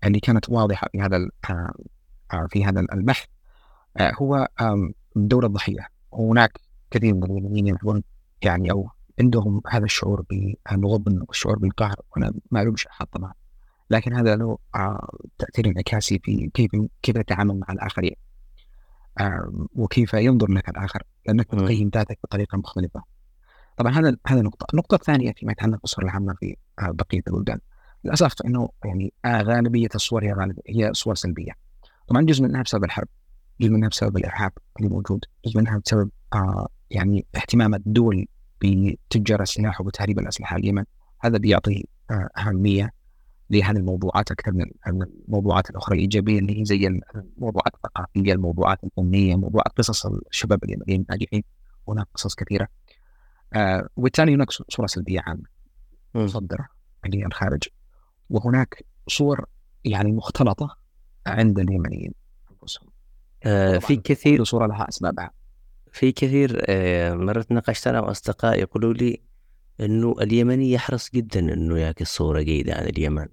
اللي 0.04 0.20
كانت 0.20 0.50
واضحة 0.50 0.88
في 0.92 1.02
هذا 1.02 1.30
آه، 1.50 2.48
في 2.50 2.66
هذا 2.66 2.80
البحث 2.94 3.26
آه، 3.98 4.12
هو 4.22 4.48
دور 5.16 5.46
الضحية. 5.46 5.88
هناك 6.14 6.60
كثير 6.92 7.14
من 7.14 7.24
اليمنيين 7.24 7.68
يلعبون 7.68 8.04
يعني 8.42 8.72
أو 8.72 8.90
عندهم 9.20 9.62
هذا 9.68 9.86
الشعور 9.86 10.26
بالغبن 10.30 11.22
والشعور 11.28 11.60
بالقهر 11.60 11.96
وأنا 12.12 12.34
ما 12.52 12.62
الومش 12.62 12.88
احد 12.88 13.08
طبعا 13.08 13.34
لكن 13.90 14.14
هذا 14.14 14.36
له 14.36 14.58
آه، 14.76 15.10
تأثير 15.38 15.68
انعكاسي 15.68 16.20
في 16.24 16.50
كيف 16.54 16.72
كيف 17.02 17.18
تتعامل 17.18 17.60
مع 17.60 17.68
الآخرين. 17.70 18.12
آه، 18.12 18.35
وكيف 19.76 20.14
ينظر 20.14 20.52
لك 20.52 20.70
الآخر 20.70 21.04
لأنك 21.28 21.46
تقيم 21.46 21.90
ذاتك 21.96 22.20
بطريقة 22.24 22.58
مختلفة. 22.58 23.04
طبعا 23.78 23.92
هذا 23.92 24.18
هذا 24.28 24.42
نقطة. 24.42 24.68
النقطة 24.74 24.96
الثانية 24.96 25.34
فيما 25.34 25.52
يتعلق 25.52 25.82
بالصور 25.82 26.06
العامة 26.06 26.34
في 26.34 26.56
آه، 26.80 26.92
بقية 26.92 27.22
البلدان. 27.28 27.60
للأسف 28.04 28.34
إنه 28.46 28.70
يعني 28.86 29.14
غالبية 29.28 29.88
الصور 29.96 30.24
هي 30.24 30.34
غالبية 30.34 30.62
هي 30.68 30.94
صور 30.94 31.16
سلبية. 31.16 31.52
طبعا 32.08 32.22
جزء 32.22 32.44
منها 32.44 32.62
بسبب 32.62 32.84
الحرب 32.84 33.08
جزء 33.62 33.72
منها 33.72 33.90
بسبب 33.90 34.18
الإرهاب 34.18 34.52
اللي 34.80 34.90
موجود 34.90 35.26
جزء 35.46 35.58
منها 35.58 35.78
بسبب 35.86 36.10
يعني 36.92 37.26
اهتمامات 37.36 37.82
الدول 37.88 38.26
بتجار 38.62 39.42
السلاح 39.42 39.82
وبتهريب 39.82 40.20
الأسلحة 40.20 40.58
اليمن. 40.58 40.84
هذا 41.20 41.38
بيعطي 41.38 41.88
آه، 42.12 42.30
أهمية 43.52 43.62
لهذه 43.62 43.78
الموضوعات 43.78 44.32
أكثر 44.32 44.52
من 44.52 44.66
الموضوعات 45.28 45.70
الأخرى 45.70 45.96
الإيجابية 45.96 46.40
اللي 46.40 46.60
هي 46.60 46.66
زي 46.66 46.88
الموضوعات 47.38 47.76
الثقافية 47.76 48.34
الموضوعات 48.34 48.84
الفنية 48.84 49.36
موضوعات 49.36 49.68
قصص 49.78 50.06
الشباب 50.06 50.64
اليمنيين 50.64 51.02
الناجحين. 51.02 51.44
هناك 51.88 52.08
قصص 52.14 52.36
كثيرة. 52.36 52.68
آه 53.54 53.88
وبالتالي 53.96 54.36
هناك 54.36 54.52
صورة 54.52 54.88
سلبية 54.88 55.20
عامة. 55.26 55.44
مصدرة 56.16 56.68
اللي 57.06 57.22
هي 57.22 57.26
الخارج. 57.26 57.64
وهناك 58.30 58.86
صور 59.08 59.46
يعني 59.86 60.12
مختلطة 60.12 60.78
عند 61.28 61.60
اليمنيين. 61.60 62.14
أنفسهم. 62.52 62.90
آه 63.44 63.78
في 63.78 63.96
كثير 63.96 64.44
صورة 64.44 64.68
لها 64.68 64.90
أسبابها. 64.90 65.32
في 65.92 66.12
كثير 66.12 66.64
آه، 66.70 67.14
مرات 67.14 67.52
ناقشت 67.52 67.88
أنا 67.88 68.00
وأصدقائي 68.00 68.62
يقولوا 68.62 68.94
لي 68.94 69.22
إنه 69.80 70.16
اليمني 70.22 70.72
يحرص 70.72 71.10
جدا 71.10 71.40
إنه 71.40 71.78
يعكس 71.78 72.16
صورة 72.16 72.42
جيدة 72.42 72.74
عن 72.74 72.86
اليمن 72.86 73.28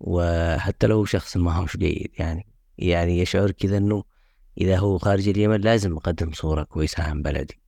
وحتى 0.00 0.86
لو 0.86 1.04
شخص 1.04 1.36
ما 1.36 1.52
هوش 1.52 1.76
جيد 1.76 2.10
يعني. 2.18 2.46
يعني 2.78 3.18
يشعر 3.18 3.50
كذا 3.50 3.76
إنه 3.76 4.04
إذا 4.58 4.78
هو 4.78 4.98
خارج 4.98 5.28
اليمن 5.28 5.60
لازم 5.60 5.96
اقدم 5.96 6.32
صورة 6.32 6.62
كويسة 6.62 7.02
عن 7.02 7.22
بلدي 7.22 7.60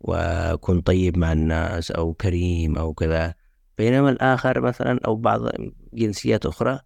وأكون 0.00 0.80
طيب 0.80 1.18
مع 1.18 1.32
الناس 1.32 1.90
أو 1.90 2.14
كريم 2.14 2.78
أو 2.78 2.94
كذا. 2.94 3.34
بينما 3.78 4.10
الآخر 4.10 4.60
مثلا 4.60 5.00
أو 5.06 5.16
بعض 5.16 5.40
جنسيات 5.92 6.46
أخرى 6.46 6.80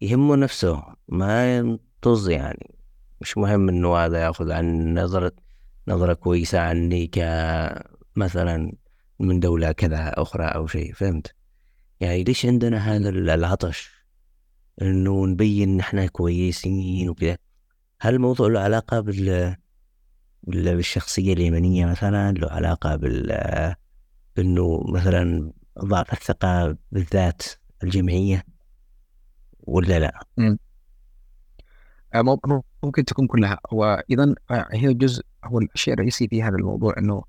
يهمه 0.00 0.36
نفسه 0.36 0.82
ما 1.08 1.56
ينطز 1.56 2.28
يعني. 2.28 2.74
مش 3.20 3.38
مهم 3.38 3.68
إنه 3.68 3.96
هذا 3.96 4.22
يأخذ 4.22 4.52
عن 4.52 4.98
نظرة 4.98 5.32
نظرة 5.88 6.12
كويسة 6.12 6.58
عني 6.58 7.06
كمثلا 7.06 8.72
من 9.18 9.40
دولة 9.40 9.72
كذا 9.72 10.12
أخرى 10.22 10.44
أو 10.44 10.66
شيء 10.66 10.92
فهمت؟ 10.92 11.34
يعني 12.00 12.24
ليش 12.24 12.46
عندنا 12.46 12.78
هذا 12.78 13.08
العطش؟ 13.08 13.90
إنه 14.82 15.26
نبين 15.26 15.80
إحنا 15.80 16.06
كويسين 16.06 17.08
وكذا. 17.08 17.36
هل 18.00 18.14
الموضوع 18.14 18.48
له 18.48 18.60
علاقة 18.60 19.00
بال 19.00 19.56
بالشخصية 20.42 21.32
اليمنية 21.32 21.86
مثلا؟ 21.86 22.32
له 22.32 22.48
علاقة 22.50 22.96
بال 22.96 23.30
إنه 24.38 24.82
مثلا 24.88 25.52
ضعف 25.78 26.12
الثقة 26.12 26.76
بالذات 26.92 27.42
الجمعية؟ 27.82 28.44
ولا 29.60 29.98
لا؟ 29.98 30.20
آه، 32.14 32.38
ممكن 32.82 33.04
تكون 33.04 33.26
كلها. 33.26 33.58
وإذا 33.72 34.34
آه، 34.50 34.68
هي 34.72 34.94
جزء 34.94 35.24
هو 35.44 35.58
الشيء 35.58 35.94
الرئيسي 35.94 36.28
في 36.28 36.42
هذا 36.42 36.56
الموضوع 36.56 36.94
أنه 36.98 37.24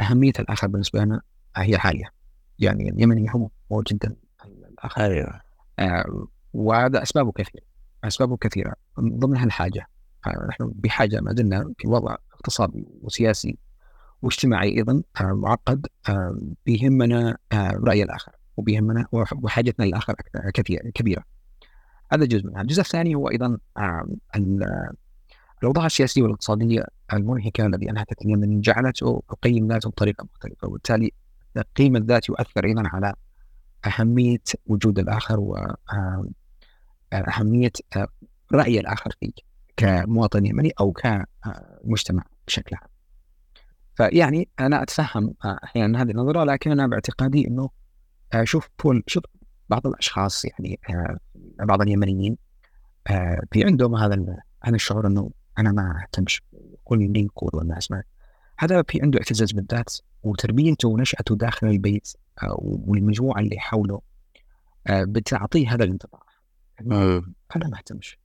أهمية 0.00 0.32
الآخر 0.38 0.66
بالنسبة 0.66 1.00
لنا 1.00 1.20
هي 1.56 1.76
عالية 1.76 2.12
يعني 2.58 2.88
اليمني 2.88 3.24
يهم 3.24 3.50
جدا. 3.90 4.16
الآخر 4.44 5.02
أيوه. 5.02 5.40
آه 5.78 6.26
وهذا 6.52 7.02
أسبابه 7.02 7.32
كثيرة. 7.32 7.64
أسبابه 8.04 8.36
كثيرة. 8.36 8.74
من 8.98 9.18
ضمنها 9.18 9.44
الحاجة. 9.44 9.86
آه 10.26 10.46
نحن 10.48 10.72
بحاجة 10.74 11.20
ما 11.20 11.34
زلنا 11.34 11.72
في 11.78 11.88
وضع 11.88 12.16
اقتصادي 12.32 12.86
وسياسي 13.02 13.58
واجتماعي 14.22 14.76
أيضا 14.76 15.02
آه 15.20 15.24
معقد 15.32 15.86
آه 16.08 16.38
بيهمنا 16.66 17.36
آه 17.52 17.70
رأي 17.70 18.02
الآخر. 18.02 18.32
وبيهمنا 18.56 19.06
وحاجتنا 19.12 19.84
للآخر 19.84 20.14
كثيرة 20.54 20.90
كبيرة. 20.90 21.22
هذا 22.12 22.24
جزء 22.24 22.46
منها. 22.46 22.62
الجزء 22.62 22.80
الثاني 22.80 23.14
هو 23.14 23.30
أيضا 23.30 23.58
آه 23.76 24.08
الأوضاع 25.62 25.86
السياسية 25.86 26.22
والاقتصادية 26.22 26.84
المنهكة 27.12 27.66
الذي 27.66 27.90
أنهكت 27.90 28.22
اليمن 28.22 28.60
جعلته 28.60 29.22
يقيم 29.32 29.68
ذاته 29.68 29.90
بطريقة 29.90 30.24
مختلفة 30.24 30.68
وبالتالي 30.68 31.12
تقييم 31.54 31.96
الذات 31.96 32.28
يؤثر 32.28 32.64
أيضا 32.64 32.82
على 32.86 33.14
أهمية 33.86 34.42
وجود 34.66 34.98
الآخر 34.98 35.40
وأهمية 35.40 35.72
آه، 37.96 38.00
آه، 38.00 38.08
رأي 38.52 38.80
الآخر 38.80 39.10
فيك 39.20 39.34
كمواطن 39.76 40.46
يمني 40.46 40.72
أو 40.80 40.92
كمجتمع 40.92 42.22
بشكل 42.46 42.76
عام 42.76 42.88
فيعني 43.94 44.48
أنا 44.60 44.82
أتفهم 44.82 45.34
آه، 45.44 45.58
أحيانا 45.64 46.02
هذه 46.02 46.10
النظرة 46.10 46.44
لكن 46.44 46.70
أنا 46.70 46.86
باعتقادي 46.86 47.48
أنه 47.48 47.70
شوف 48.44 48.68
شوف 49.06 49.24
بعض 49.68 49.86
الأشخاص 49.86 50.44
يعني 50.44 50.80
بعض 51.58 51.82
اليمنيين 51.82 52.36
في 53.52 53.64
عندهم 53.64 53.94
هذا 53.94 54.42
هذا 54.62 54.74
الشعور 54.74 55.06
أنه 55.06 55.30
أنا 55.58 55.72
ما 55.72 56.02
أهتمش 56.02 56.42
كل 56.88 57.02
اللي 57.02 57.24
يقول 57.24 57.50
والناس 57.54 57.90
ما. 57.90 58.02
هذا 58.58 58.82
في 58.88 59.02
عنده 59.02 59.18
اعتزاز 59.18 59.52
بالذات 59.52 59.96
وتربيته 60.22 60.88
ونشأته 60.88 61.36
داخل 61.36 61.66
البيت 61.66 62.12
آه، 62.42 62.56
والمجموعة 62.60 63.40
اللي 63.40 63.58
حوله 63.58 64.00
آه، 64.86 65.04
بتعطيه 65.04 65.74
هذا 65.74 65.84
الانطباع. 65.84 66.22
أنا 67.56 67.68
ما 67.68 67.78
اهتمش 67.78 68.18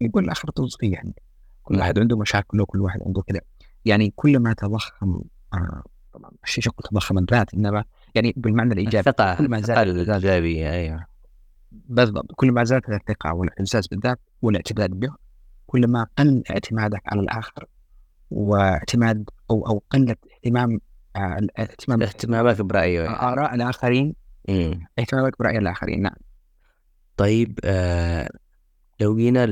يقول 0.00 0.24
الآخر 0.24 0.50
طز 0.50 0.76
يعني. 0.82 1.14
كل 1.62 1.78
واحد 1.78 1.98
عنده 1.98 2.18
مشاكل 2.18 2.60
وكل 2.60 2.80
واحد 2.80 3.00
عنده 3.06 3.22
كذا. 3.22 3.40
يعني 3.84 4.12
كل 4.16 4.38
ما 4.38 4.52
تضخم 4.52 5.22
آه، 5.54 5.82
طبعا 6.12 6.30
الشيء 6.44 6.64
تضخم 6.90 7.18
الذات 7.18 7.54
إنما 7.54 7.84
يعني 8.14 8.34
بالمعنى 8.36 8.72
الإيجابي 8.72 9.12
كل 9.12 9.48
ما 9.48 9.60
زاد 9.60 9.88
الإيجابية 9.88 10.70
أيوه. 10.70 11.06
بالضبط 11.72 12.32
كل 12.36 12.52
ما 12.52 12.64
زادت 12.64 12.88
الثقة 12.88 13.34
والاعتزاز 13.34 13.86
بالذات 13.86 14.20
والاعتداد 14.42 14.90
به 14.90 15.14
كلما 15.66 16.06
قل 16.18 16.42
اعتمادك 16.50 17.02
على 17.06 17.20
الآخر 17.20 17.66
واعتماد 18.32 19.30
أو 19.50 19.66
أو 19.66 19.82
قلت 19.90 20.18
اهتمام 20.34 20.80
آه، 21.16 21.46
اهتمام 21.58 22.02
اهتمامك 22.02 22.60
برأي 22.60 23.08
آراء 23.08 23.54
الآخرين. 23.54 24.14
اهتمامك 24.98 25.38
برأي 25.38 25.58
الآخرين 25.58 26.02
نعم. 26.02 26.16
طيب 27.16 27.58
آه 27.64 28.30
لو 29.00 29.16
جينا 29.16 29.44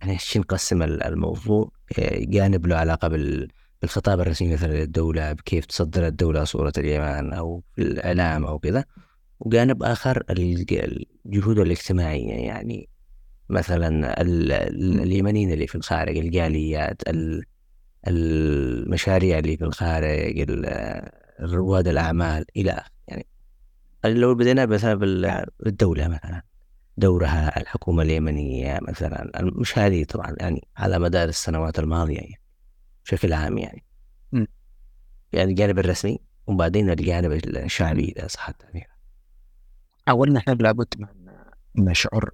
يعني 0.00 0.18
نقسم 0.36 0.82
الموضوع 0.82 1.70
آه، 1.98 2.18
جانب 2.18 2.66
له 2.66 2.76
علاقة 2.76 3.08
بال 3.08 3.48
بالخطاب 3.82 4.20
الرسمي 4.20 4.52
مثلا 4.52 4.72
للدولة 4.72 5.32
بكيف 5.32 5.66
تصدر 5.66 6.06
الدولة 6.06 6.44
صورة 6.44 6.72
اليمن 6.78 7.32
أو 7.32 7.62
في 7.74 7.82
الإعلام 7.82 8.44
أو 8.44 8.58
كذا. 8.58 8.84
وجانب 9.40 9.82
آخر 9.82 10.22
الجهود 10.30 11.58
الاجتماعية 11.58 12.32
يعني 12.32 12.88
مثلا 13.48 14.20
اليمنيين 15.02 15.52
اللي 15.52 15.66
في 15.66 15.74
الخارج 15.74 16.16
الجاليات 16.16 17.02
المشاريع 18.08 19.38
اللي 19.38 19.56
في 19.56 19.64
الخارج 19.64 20.64
رواد 21.40 21.88
الأعمال 21.88 22.44
إلى 22.56 22.82
يعني 23.08 23.26
لو 24.04 24.34
بدينا 24.34 24.66
مثلا 24.66 24.94
بالدولة 25.60 26.08
مثلا 26.08 26.42
دورها 26.96 27.60
الحكومة 27.60 28.02
اليمنية 28.02 28.78
مثلا 28.88 29.30
مش 29.42 29.78
هذه 29.78 30.04
طبعا 30.04 30.36
يعني 30.40 30.68
على 30.76 30.98
مدار 30.98 31.28
السنوات 31.28 31.78
الماضية 31.78 32.16
يعني 32.16 32.40
بشكل 33.04 33.32
عام 33.32 33.58
يعني. 33.58 33.84
م. 34.32 34.44
يعني 35.32 35.50
الجانب 35.50 35.78
الرسمي 35.78 36.18
وبعدين 36.46 36.90
الجانب 36.90 37.32
الشعبي 37.32 38.14
إذا 38.18 38.26
صح 38.26 38.48
التعبير 38.48 38.86
أولا 40.08 40.32
نحن 40.32 40.50
لابد 40.50 40.94
من 40.98 41.08
نشعر 41.84 42.30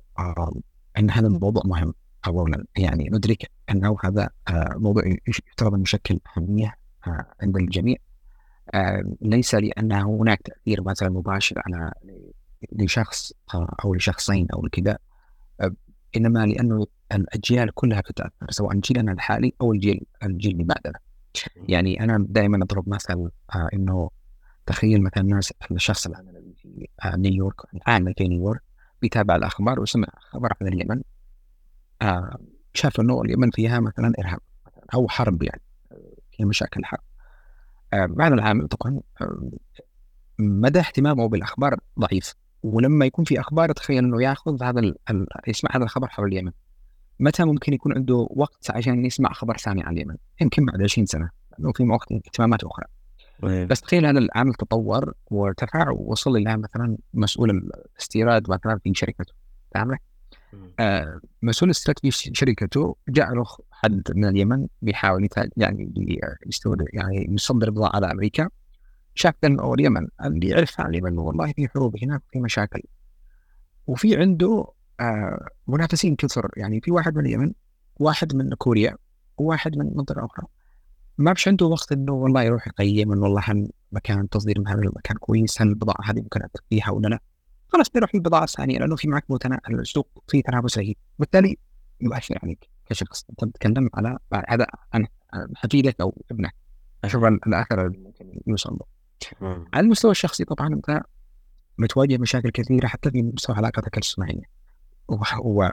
إن 0.99 1.11
هذا 1.11 1.27
الموضوع 1.27 1.63
مهم. 1.65 1.95
اولا 2.27 2.65
يعني 2.77 3.09
ندرك 3.13 3.51
أنه 3.71 3.97
هذا 4.05 4.31
آه، 4.49 4.75
موضوع 4.77 5.03
يفترض 5.29 5.75
أن 5.75 5.83
يشكل 5.83 6.21
أهمية 6.37 6.75
آه، 7.07 7.27
عند 7.43 7.57
الجميع. 7.57 7.97
آه، 8.75 9.15
ليس 9.21 9.55
لأن 9.55 9.93
هناك 9.93 10.43
تأثير 10.43 10.83
مثلا 10.83 11.09
مباشر 11.09 11.63
على 11.67 11.93
لشخص 12.73 13.33
أو 13.55 13.95
لشخصين 13.95 14.47
أو 14.51 14.69
كذا 14.73 14.99
إنما 16.17 16.47
لأنه 16.47 16.87
الأجيال 17.13 17.75
كلها 17.75 18.01
تتأثر 18.01 18.51
سواء 18.51 18.77
جيلنا 18.77 19.13
الحالي 19.13 19.53
أو 19.61 19.73
الجيل 19.73 20.07
الجيل 20.23 20.53
اللي 20.53 20.65
بعدنا. 20.65 20.99
يعني 21.69 22.01
أنا 22.01 22.27
دائما 22.29 22.65
أضرب 22.65 22.89
مثل 22.89 23.31
إنه 23.75 24.11
تخيل 24.67 25.03
مثلا 25.03 25.23
الناس 25.23 25.53
الشخص 25.71 26.07
الذي 26.07 26.55
في 26.57 26.87
نيويورك 27.17 27.55
عامل 27.87 28.15
في 28.19 28.29
نيويورك 28.29 28.63
بيتابع 29.03 29.37
الأخبار 29.37 29.81
وسمع 29.81 30.09
خبر 30.19 30.53
عن 30.61 30.69
اليمن. 30.69 31.03
آه 32.03 32.39
شاف 32.75 33.01
أنه 33.01 33.23
اليمن 33.23 33.51
فيها 33.51 33.81
مثلا 33.81 34.13
إرهاب 34.19 34.41
أو 34.95 35.09
حرب 35.09 35.43
يعني 35.43 35.63
فيها 36.31 36.47
مشاكل 36.47 36.85
حرب. 36.85 37.01
آه 37.93 38.07
بعد 38.07 38.33
العامل 38.33 38.69
طبعا 38.69 39.01
آه 39.21 39.51
مدى 40.39 40.79
اهتمامه 40.79 41.29
بالأخبار 41.29 41.77
ضعيف. 42.01 42.35
ولما 42.63 43.07
يكون 43.07 43.25
في 43.25 43.41
أخبار 43.41 43.73
تخيل 43.73 44.05
أنه 44.05 44.23
يأخذ 44.23 44.63
هذا 44.63 44.81
ال... 44.81 44.97
يسمع 45.49 45.71
هذا 45.75 45.85
الخبر 45.85 46.09
حول 46.09 46.29
اليمن 46.29 46.53
متى 47.21 47.45
ممكن 47.45 47.73
يكون 47.73 47.95
عنده 47.95 48.27
وقت 48.31 48.71
عشان 48.71 49.05
يسمع 49.05 49.33
خبر 49.33 49.57
ثاني 49.57 49.83
عن 49.83 49.93
اليمن؟ 49.93 50.17
يمكن 50.41 50.65
بعد 50.65 50.83
20 50.83 51.07
سنة 51.07 51.31
لأنه 51.53 51.73
في 51.73 51.83
وقت 51.83 52.13
اهتمامات 52.13 52.65
أخرى. 52.65 52.87
بس 53.67 53.81
تخيل 53.81 54.07
هذا 54.07 54.19
العامل 54.19 54.55
تطور 54.55 55.13
وارتفع 55.27 55.91
ووصل 55.91 56.37
إلى 56.37 56.57
مثلا 56.57 56.97
مسؤول 57.15 57.51
الاستيراد 57.51 58.51
مثلا 58.51 58.79
في 58.79 58.93
شركته. 58.95 59.35
فاهم 59.75 59.97
مسؤول 61.43 61.71
الاستيراد 61.71 61.99
في 61.99 62.11
شركته 62.11 62.97
جاء 63.09 63.35
له 63.35 63.45
حد 63.71 64.03
من 64.15 64.25
اليمن 64.25 64.67
بيحاول 64.83 65.29
يعني 65.57 65.93
يستورد 66.47 66.85
يعني 66.93 67.27
يصدر 67.31 67.71
بضاعه 67.71 67.97
على 67.97 68.11
أمريكا. 68.13 68.49
شاف 69.15 69.35
أنه 69.45 69.75
اليمن 69.75 70.09
اللي 70.25 70.49
يعرف 70.49 70.81
عن 70.81 70.91
اليمن 70.91 71.19
والله 71.19 71.53
في 71.53 71.69
حروب 71.69 71.97
هناك 72.03 72.23
في 72.33 72.41
مشاكل. 72.41 72.83
وفي 73.87 74.17
عنده 74.17 74.67
آه 75.01 75.49
منافسين 75.67 76.17
كثر 76.17 76.51
يعني 76.57 76.81
في 76.81 76.91
واحد 76.91 77.17
من 77.17 77.27
اليمن 77.27 77.53
واحد 77.97 78.35
من 78.37 78.55
كوريا 78.55 78.97
وواحد 79.39 79.79
من 79.79 79.97
منطقة 79.97 80.25
أخرى. 80.25 80.47
ما 81.19 81.33
بش 81.33 81.49
عنده 81.49 81.67
وقت 81.67 81.93
إنه 81.93 82.13
والله 82.13 82.43
يروح 82.43 82.67
يقيم 82.67 83.13
إنه 83.13 83.23
والله 83.23 83.69
مكان 83.93 84.29
تصدير 84.29 84.63
هذا 84.67 84.81
المكان 84.81 85.17
كويس 85.17 85.63
هل 85.63 85.69
البضاعة 85.69 86.11
هذه 86.11 86.21
ممكن 86.21 86.41
فيها 86.71 86.91
ولا 86.91 87.09
لا. 87.09 87.21
خلاص 87.69 87.91
بيروح 87.91 88.15
للبضاعه 88.15 88.45
الثانية 88.45 88.79
لأنه 88.79 88.97
في 88.97 89.09
معك 89.09 89.25
متنا... 89.29 89.61
السوق 89.71 90.25
فيه 90.29 90.43
تنافس 90.43 90.79
رهيب 90.79 90.97
بالتالي 91.19 91.57
يؤثر 92.01 92.39
عليك 92.43 92.69
كشخص 92.87 93.25
أنت 93.31 93.45
بتتكلم 93.45 93.91
على 93.95 94.19
هذا 94.49 94.67
أنا 94.95 95.09
حفيدك 95.55 96.01
أو 96.01 96.23
ابنك. 96.31 96.55
أشوف 97.05 97.25
الاثر 97.25 97.87
اللي 97.87 97.99
ممكن 97.99 98.41
يوصل 98.47 98.79
له 98.81 98.87
على 99.75 99.85
المستوى 99.85 100.11
الشخصي 100.11 100.45
طبعا 100.45 100.69
أنت 100.75 101.03
بتواجه 101.79 102.19
مشاكل 102.19 102.51
كثيرة 102.51 102.87
حتى 102.87 103.11
في 103.11 103.23
مستوى 103.23 103.57
علاقتك 103.57 103.93
الاجتماعية. 103.99 104.57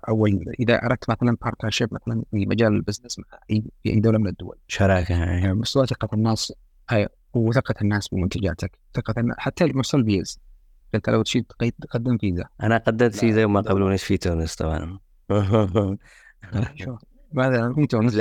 اول 0.10 0.46
إذا 0.60 0.86
أردت 0.86 1.10
مثلا 1.10 1.38
partnership 1.42 1.94
مثلا 1.94 2.24
في 2.32 2.46
مجال 2.46 2.74
ال 2.74 2.79
business 2.79 3.20
مع 3.20 3.26
اي 3.52 3.64
في 3.84 3.90
أي 3.90 4.00
دولة 4.00 4.18
من 4.18 4.28
الدول. 4.28 4.58
شراكة 4.68 5.16
يعني 5.16 5.54
مستوى 5.54 5.88
ثقة 5.88 6.10
الناس 6.14 6.54
وثقه 7.34 7.76
الناس 7.82 8.08
بمنتجاتك 8.08 8.80
ثقة 8.94 9.14
حتى 9.38 9.66
مستوى 9.66 10.02
الفيز 10.02 10.40
انت 10.96 11.10
لو 11.10 11.22
تشيل 11.22 11.46
تقدم 11.82 12.18
فيزا 12.18 12.46
أنا 12.64 12.78
قدمت 12.78 13.16
فيزا 13.16 13.46
وما 13.46 13.62
قبلونيش 13.62 14.04
في 14.04 14.18
تونس 14.18 14.56
طبعا. 14.56 15.00
ماذا 17.34 17.74
في 17.74 17.88
تونس؟ 17.88 18.16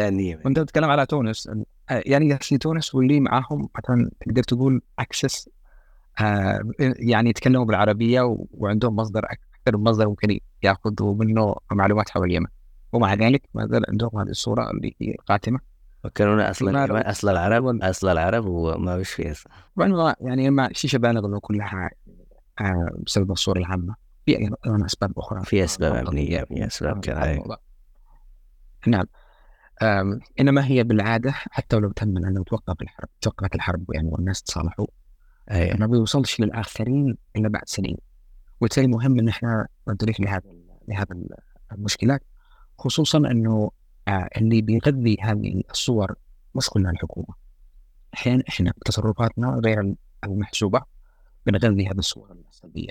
وانت 0.44 0.60
تتكلم 0.60 0.90
على 0.90 1.06
تونس. 1.06 1.50
يعني 1.90 2.38
في 2.38 2.58
تونس 2.58 2.94
واللي 2.94 3.20
معاهم 3.20 3.68
مثلا 3.78 4.10
تقدر 4.20 4.42
تقول 4.42 4.82
access 4.98 5.48
آه 6.20 6.62
يعني 6.78 7.30
يتكلموا 7.30 7.64
بالعربية 7.64 8.36
وعندهم 8.50 8.96
مصدر 8.96 9.24
أكثر 9.24 9.76
مصدر 9.76 10.08
ممكن 10.08 10.38
يأخذوا 10.62 11.14
منه 11.14 11.54
معلومات 11.72 12.10
حول 12.10 12.24
اليمن. 12.24 12.46
ومع 12.92 13.14
ذلك 13.14 13.42
ما 13.54 13.66
زال 13.66 13.84
عندهم 13.88 14.18
هذه 14.18 14.28
الصورة 14.28 14.70
اللي 14.70 14.94
هي 15.00 15.14
قاتمة. 15.26 15.72
فكرونا 16.04 16.50
أصلا 16.50 17.10
أصل 17.10 17.28
العرب 17.28 17.82
أصل 17.82 18.08
العرب 18.08 18.46
وما 18.46 18.98
فيش 18.98 19.10
فيه 19.10 19.34
يعني 20.20 20.50
ما 20.50 20.68
شيء 20.72 21.00
بالغ 21.00 21.38
كلها 21.38 21.90
بسبب 23.06 23.32
الصورة 23.32 23.58
العامة. 23.58 23.94
في 24.26 24.38
أيضا 24.38 24.86
أسباب 24.86 25.18
أخرى. 25.18 25.44
في 25.44 25.64
أسباب 25.64 26.08
امنيه 26.08 26.44
في 26.44 26.66
أسباب 26.66 27.00
كذا 27.00 27.42
نعم. 28.86 29.04
إنما 30.40 30.66
هي 30.66 30.84
بالعادة 30.84 31.30
حتى 31.30 31.76
ولو 31.76 31.92
تم 31.92 32.16
انه 32.16 32.44
توقف 32.44 32.82
الحرب 32.82 33.08
توقفت 33.20 33.54
الحرب 33.54 33.84
يعني 33.94 34.08
والناس 34.08 34.42
تصالحوا 34.42 34.86
أيه. 35.50 35.76
ما 35.76 35.86
بيوصلش 35.86 36.40
للآخرين 36.40 37.16
إلا 37.36 37.48
بعد 37.48 37.62
سنين. 37.66 37.96
وبالتالي 38.60 38.86
مهم 38.86 39.18
إن 39.18 39.28
إحنا 39.28 39.68
ندرك 39.88 40.20
لهذا 40.20 40.42
لهذا 40.88 41.16
المشكلات. 41.72 42.22
خصوصا 42.78 43.18
إنه 43.18 43.70
آه 44.08 44.28
اللي 44.36 44.62
بيغذي 44.62 45.16
هذه 45.22 45.62
الصور 45.70 46.14
مش 46.54 46.70
كلها 46.70 46.90
الحكومة. 46.90 47.34
أحيانا 48.14 48.42
إحنا 48.48 48.72
بتصرفاتنا 48.80 49.60
غير 49.64 49.94
المحسوبة. 50.24 50.82
بنغذي 51.46 51.86
هذه 51.86 51.98
الصور 51.98 52.32
السلبيه 52.50 52.88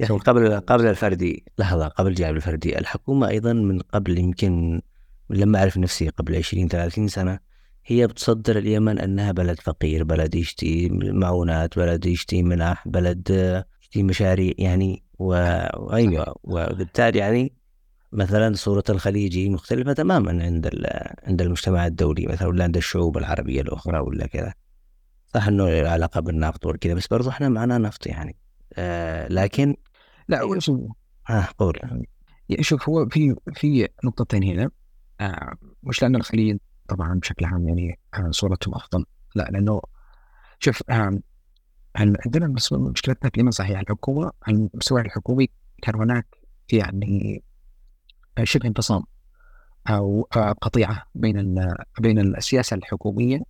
يا 0.00 0.04
أخي 0.04 0.14
قبل 0.14 0.60
قبل 0.60 0.86
الفردي 0.86 1.44
لحظة 1.58 1.88
قبل 1.88 2.14
جانب 2.14 2.36
الفردي 2.36 2.78
الحكومة 2.78 3.28
أيضا 3.28 3.52
من 3.52 3.78
قبل 3.78 4.18
يمكن 4.18 4.82
لما 5.30 5.58
أعرف 5.58 5.78
نفسي 5.78 6.08
قبل 6.08 6.36
20 6.36 6.68
30 6.68 7.08
سنة 7.08 7.38
هي 7.86 8.06
بتصدر 8.06 8.58
اليمن 8.58 8.98
أنها 8.98 9.32
بلد 9.32 9.60
فقير 9.60 10.04
بلد 10.04 10.34
يشتي 10.34 10.88
معونات 10.92 11.78
بلد 11.78 12.06
يشتي 12.06 12.42
منح 12.42 12.88
بلد 12.88 13.30
يشتي 13.82 14.02
مشاريع 14.02 14.52
يعني 14.58 15.04
وأيوة 15.18 16.34
وبالتالي 16.42 17.18
يعني 17.18 17.52
مثلا 18.12 18.54
صورة 18.54 18.84
الخليجي 18.88 19.50
مختلفة 19.50 19.92
تماما 19.92 20.44
عند 20.44 20.70
عند 21.22 21.42
المجتمع 21.42 21.86
الدولي 21.86 22.26
مثلا 22.26 22.48
ولا 22.48 22.64
عند 22.64 22.76
الشعوب 22.76 23.18
العربية 23.18 23.60
الأخرى 23.60 23.98
ولا 23.98 24.26
كذا. 24.26 24.54
صح 25.34 25.46
إنه 25.48 25.68
له 25.68 25.90
علاقة 25.90 26.20
بالنفط 26.20 26.66
وكذا 26.66 26.94
بس 26.94 27.06
برضو 27.06 27.28
إحنا 27.28 27.48
معنا 27.48 27.78
نفط 27.78 28.06
يعني. 28.06 28.36
آه 28.74 29.28
لكن 29.28 29.76
لا 30.28 30.40
أيوه. 30.40 30.58
شوف 30.58 30.80
ها 31.26 31.48
قول. 31.58 31.78
يعني 32.48 32.62
شوف 32.62 32.88
هو 32.88 33.08
في 33.08 33.34
في 33.54 33.88
نقطتين 34.04 34.42
هنا. 34.42 34.70
آه 35.20 35.54
مش 35.82 36.02
لأن 36.02 36.16
الخليج 36.16 36.58
طبعا 36.88 37.14
بشكل 37.14 37.44
عام 37.44 37.68
يعني 37.68 37.98
آه 38.14 38.30
صورتهم 38.30 38.74
أفضل. 38.74 39.04
لا 39.34 39.48
لأنه 39.52 39.80
شوف 40.60 40.82
آه 40.90 41.18
عندنا 41.96 42.46
مشكلتنا 42.72 43.30
في 43.30 43.36
اليمن 43.36 43.50
صحيح 43.50 43.80
الحكومة 43.80 44.32
على 44.46 44.56
المستوى 44.74 45.00
الحكومي 45.00 45.48
كان 45.82 45.94
هناك 45.94 46.26
يعني 46.72 47.42
شبه 48.44 48.68
انفصام 48.68 49.02
أو 49.86 50.22
قطيعة 50.60 51.06
بين 51.14 51.66
بين 52.00 52.18
السياسة 52.18 52.74
الحكومية 52.76 53.40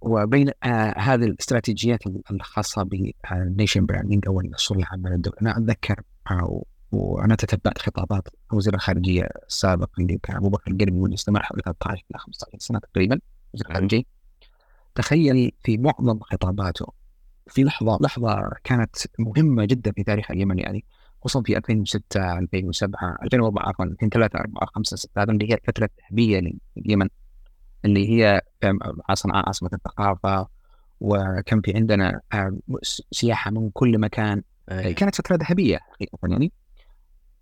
وبين 0.00 0.50
آه 0.64 0.94
هذه 0.98 1.24
الاستراتيجيات 1.24 2.00
الخاصة 2.30 2.82
بال 2.82 3.08
nation 3.08 3.86
branding 3.86 4.26
أو 4.26 4.40
الصورة 4.40 4.78
العامه 4.78 5.10
للدوله 5.10 5.36
أنا 5.42 5.56
أتذكر 5.58 6.00
آه 6.30 6.62
وأنا 6.92 7.34
تتبعت 7.34 7.78
خطابات 7.78 8.28
وزير 8.52 8.74
الخارجية 8.74 9.28
السابق 9.48 9.90
اللي 10.00 10.18
كان 10.22 10.36
أبو 10.36 10.48
بكر 10.48 10.70
القربي 10.70 10.98
واللي 10.98 11.14
استمر 11.14 11.42
حوالي 11.42 11.62
13 11.62 12.04
إلى 12.10 12.18
15 12.18 12.58
سنة 12.58 12.78
تقريبا 12.78 13.18
وزير 13.54 13.66
الخارجية. 13.70 14.02
تخيل 14.94 15.52
في 15.64 15.78
معظم 15.78 16.20
خطاباته 16.20 16.86
في 17.46 17.64
لحظة 17.64 17.98
لحظة 18.00 18.50
كانت 18.64 18.96
مهمة 19.18 19.64
جدا 19.64 19.92
في 19.92 20.02
تاريخ 20.04 20.30
اليمن 20.30 20.58
يعني 20.58 20.84
خصوصا 21.22 21.42
في 21.42 21.56
2006 21.56 22.38
2007 22.38 23.18
2004 23.22 23.68
عفوا 23.68 23.84
2003 23.84 24.38
4 24.38 24.66
5 24.74 24.96
6 24.96 25.22
هذا 25.22 25.32
اللي 25.32 25.50
هي 25.50 25.54
الفترة 25.54 25.88
الذهبيه 25.98 26.52
لليمن. 26.76 27.08
اللي 27.84 28.08
هي 28.08 28.40
صنعاء 29.14 29.46
عاصمة 29.46 29.70
الثقافة 29.72 30.48
وكان 31.00 31.60
في 31.60 31.74
عندنا 31.74 32.20
سياحة 33.12 33.50
من 33.50 33.70
كل 33.70 33.98
مكان 33.98 34.42
أيه. 34.70 34.94
كانت 34.94 35.14
فترة 35.14 35.36
ذهبية 35.36 35.78
حقيقه 35.78 36.18
يعني 36.22 36.52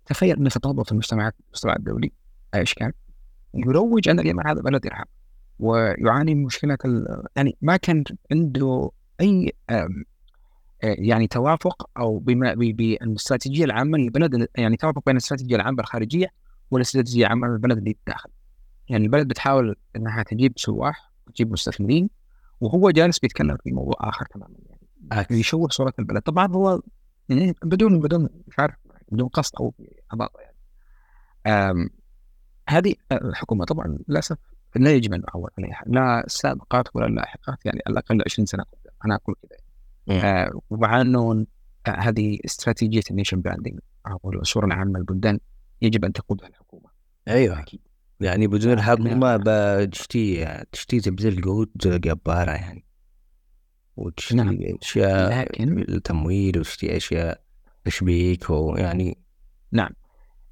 تخيل 0.05 0.37
أن 0.37 0.49
خطابه 0.49 0.83
في 0.83 0.91
المجتمع 0.91 1.31
المجتمع 1.45 1.75
الدولي 1.75 2.11
إيش 2.55 2.73
كان؟ 2.73 2.91
يروج 3.53 4.09
أن 4.09 4.19
اليمن 4.19 4.47
هذا 4.47 4.61
بلد 4.61 4.85
إرهاب 4.85 5.07
ويعاني 5.59 6.35
من 6.35 6.43
مشكلة 6.43 6.77
يعني 7.35 7.57
ما 7.61 7.77
كان 7.77 8.03
عنده 8.31 8.91
أي 9.21 9.53
يعني 10.83 11.27
توافق 11.27 11.89
أو 11.97 12.19
بما 12.19 12.53
بالاستراتيجية 12.53 13.65
العامة 13.65 13.97
للبلد 13.97 14.47
يعني 14.55 14.77
توافق 14.77 15.05
بين 15.05 15.15
الاستراتيجية 15.15 15.55
العامة 15.55 15.81
الخارجية 15.81 16.27
والإستراتيجية 16.71 17.25
العامة 17.25 17.47
للبلد 17.47 17.77
اللي 17.77 17.95
داخل 18.07 18.29
يعني 18.89 19.05
البلد 19.05 19.27
بتحاول 19.27 19.75
إنها 19.95 20.23
تجيب 20.23 20.53
سواح 20.57 21.11
تجيب 21.33 21.51
مستثمرين 21.51 22.09
وهو 22.61 22.89
جالس 22.89 23.19
بيتكلم 23.19 23.57
في 23.63 23.71
موضوع 23.71 23.95
آخر 23.99 24.25
تماما 24.25 24.55
يعني. 25.11 25.27
يشوه 25.31 25.69
صورة 25.69 25.93
البلد. 25.99 26.21
طبعا 26.21 26.47
هو 26.47 26.81
يعني 27.29 27.55
بدون 27.63 27.99
بدون 27.99 28.29
مش 28.47 28.59
عارف 28.59 28.75
بدون 29.11 29.27
قصد 29.27 29.55
أو 29.59 29.73
عباطه 30.11 30.39
يعني. 30.39 31.89
هذه 32.69 32.95
الحكومة 33.11 33.65
طبعا 33.65 33.97
للأسف 34.09 34.37
لا 34.75 34.91
يجب 34.91 35.13
أن 35.13 35.23
نعول 35.27 35.49
عليها 35.57 35.83
لا 35.85 36.25
السابقات 36.25 36.95
ولا 36.95 37.05
اللاحقات 37.05 37.65
يعني 37.65 37.79
على 37.87 37.93
الأقل 37.93 38.21
20 38.25 38.45
سنة 38.45 38.63
قدام 38.63 38.93
أنا 39.05 39.15
أقول 39.15 39.35
كذا 39.41 39.57
آه 40.23 40.61
ومع 40.69 41.01
انه 41.01 41.45
هذه 41.87 42.39
استراتيجية 42.45 43.01
ال 43.11 43.15
nation 43.15 43.41
branding 43.41 43.79
أو 44.07 44.33
الصورة 44.33 44.65
العامه 44.65 44.99
للبلدان 44.99 45.39
يجب 45.81 46.05
أن 46.05 46.13
تقودها 46.13 46.47
الحكومة. 46.47 46.89
أيوه. 47.27 47.59
أكيد. 47.59 47.79
يعني 48.19 48.47
بدون 48.47 48.73
الحكومة 48.73 49.39
بتشتي 49.45 50.45
تشتي 50.71 50.99
تبذل 50.99 51.41
جهود 51.41 51.69
جبارة 51.77 52.51
يعني 52.51 52.85
وتشتي 53.97 54.35
نعم. 54.35 54.59
أشياء 54.81 55.39
لكن 55.39 55.79
التمويل 55.79 56.59
وتشتي 56.59 56.97
أشياء 56.97 57.41
تشبيك 57.85 58.49
ويعني 58.49 59.17
نعم 59.71 59.89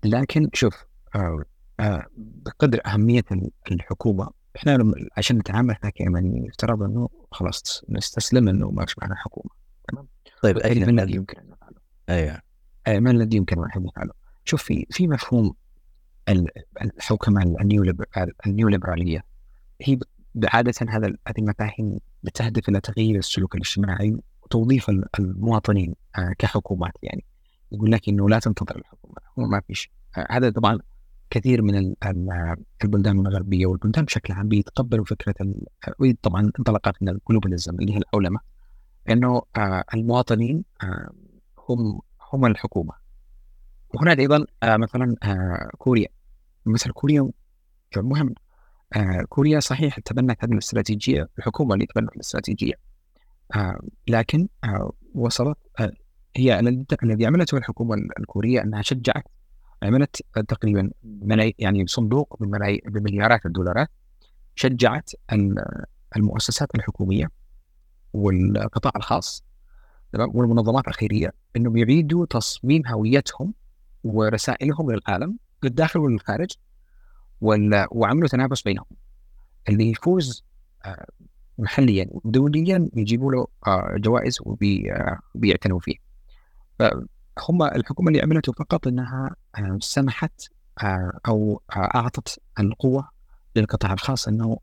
لكن 0.05 0.49
شوف 0.53 0.85
آه 1.15 1.43
آه 1.79 2.05
بقدر 2.17 2.81
أهمية 2.85 3.23
الحكومة 3.71 4.29
إحنا 4.55 4.93
عشان 5.17 5.37
نتعامل 5.37 5.71
إحنا 5.71 5.89
كيمنيين 5.89 6.45
يفترض 6.45 6.83
إنه 6.83 7.09
خلاص 7.31 7.83
نستسلم 7.89 8.47
إنه 8.49 8.71
ما 8.71 8.85
معنا 9.01 9.15
حكومة 9.15 9.49
تمام 9.87 10.07
طيب 10.43 10.57
اين 10.57 10.87
من 10.87 10.99
الذي 10.99 11.15
يمكن 11.15 11.39
أن 11.39 11.49
نفعله؟ 11.49 11.77
أيوه 12.09 12.41
ما 12.99 13.11
الذي 13.11 13.37
يمكن 13.37 13.63
أن 13.63 13.83
نفعله؟ 13.83 14.13
شوف 14.45 14.63
في 14.63 14.85
في 14.89 15.07
مفهوم 15.07 15.53
الحوكمه 16.29 17.55
النيو 18.47 18.69
ليبراليه 18.69 19.23
هي 19.81 19.99
عادة 20.43 20.73
هذا 20.89 21.07
هذه 21.07 21.39
المفاهيم 21.39 21.99
بتهدف 22.23 22.69
إلى 22.69 22.79
تغيير 22.81 23.17
السلوك 23.17 23.55
الاجتماعي 23.55 24.17
وتوظيف 24.43 24.89
المواطنين 25.19 25.95
آه، 26.17 26.33
كحكومات 26.37 26.93
يعني. 27.03 27.25
يقول 27.71 27.91
لك 27.91 28.09
إنه 28.09 28.29
لا 28.29 28.39
تنتظر 28.39 28.75
الحكومة 28.77 29.15
ما 29.37 29.61
فيش 29.67 29.89
آه، 30.17 30.27
هذا 30.29 30.49
طبعا 30.49 30.79
كثير 31.29 31.61
من 31.61 31.95
البلدان 32.83 33.19
الغربية 33.19 33.65
والبلدان 33.65 34.05
بشكل 34.05 34.33
عام 34.33 34.47
بيتقبلوا 34.47 35.05
فكرة 35.05 35.35
طبعا 36.21 36.51
انطلقت 36.59 37.01
من 37.01 37.09
الجلوباليزم 37.09 37.75
اللي 37.75 37.93
هي 37.93 37.97
العولمه 37.97 38.39
إنه 39.09 39.41
آه، 39.57 39.83
المواطنين 39.93 40.63
هم 41.69 41.99
هم 42.33 42.45
الحكومة. 42.45 42.93
وهناك 43.93 44.19
أيضا 44.19 44.45
مثلا 44.63 45.15
كوريا. 45.77 46.07
مثل 46.65 46.91
كوريا 46.91 47.29
مهم. 47.97 48.35
كوريا 49.29 49.59
صحيح 49.59 49.99
تبنت 49.99 50.43
هذه 50.43 50.51
الاستراتيجية 50.51 51.29
الحكومة 51.39 51.73
اللي 51.73 51.85
تبنت 51.85 52.09
الاستراتيجية. 52.15 52.73
لكن 54.07 54.47
وصلت 55.13 55.57
هي 56.35 56.59
الذي 57.03 57.25
عملته 57.25 57.57
الحكومة 57.57 57.95
الكورية 58.19 58.61
أنها 58.61 58.81
شجعت 58.81 59.23
عملت 59.83 60.21
تقريبا 60.47 60.91
ملاي 61.03 61.55
يعني 61.59 61.87
صندوق 61.87 62.37
بمليارات 62.87 63.45
الدولارات 63.45 63.89
شجعت 64.55 65.11
المؤسسات 66.17 66.75
الحكومية 66.75 67.27
والقطاع 68.13 68.91
الخاص 68.95 69.43
والمنظمات 70.13 70.87
الخيرية 70.87 71.33
إنهم 71.55 71.77
يعيدوا 71.77 72.25
تصميم 72.25 72.87
هويتهم 72.87 73.53
ورسائلهم 74.03 74.91
للعالم. 74.91 75.37
للداخل 75.65 75.99
وللخارج 75.99 76.51
وعملوا 77.91 78.27
تنافس 78.27 78.61
بينهم. 78.61 78.85
اللي 79.69 79.91
يفوز 79.91 80.43
آه، 80.85 81.07
محليا 81.57 82.07
ودوليا 82.11 82.89
يجيبوا 82.95 83.31
له 83.31 83.47
آه، 83.67 83.95
جوائز 83.97 84.37
وبيعتنوا 84.41 85.79
فيه. 85.79 85.95
فهم 86.79 87.63
الحكومة 87.63 88.09
اللي 88.09 88.21
عملته 88.21 88.51
فقط 88.51 88.87
إنها 88.87 89.35
آه، 89.57 89.77
سمحت 89.81 90.41
أو 91.27 91.61
أعطت 91.75 92.39
القوة 92.59 93.09
للقطاع 93.55 93.93
الخاص 93.93 94.27
إنه 94.27 94.57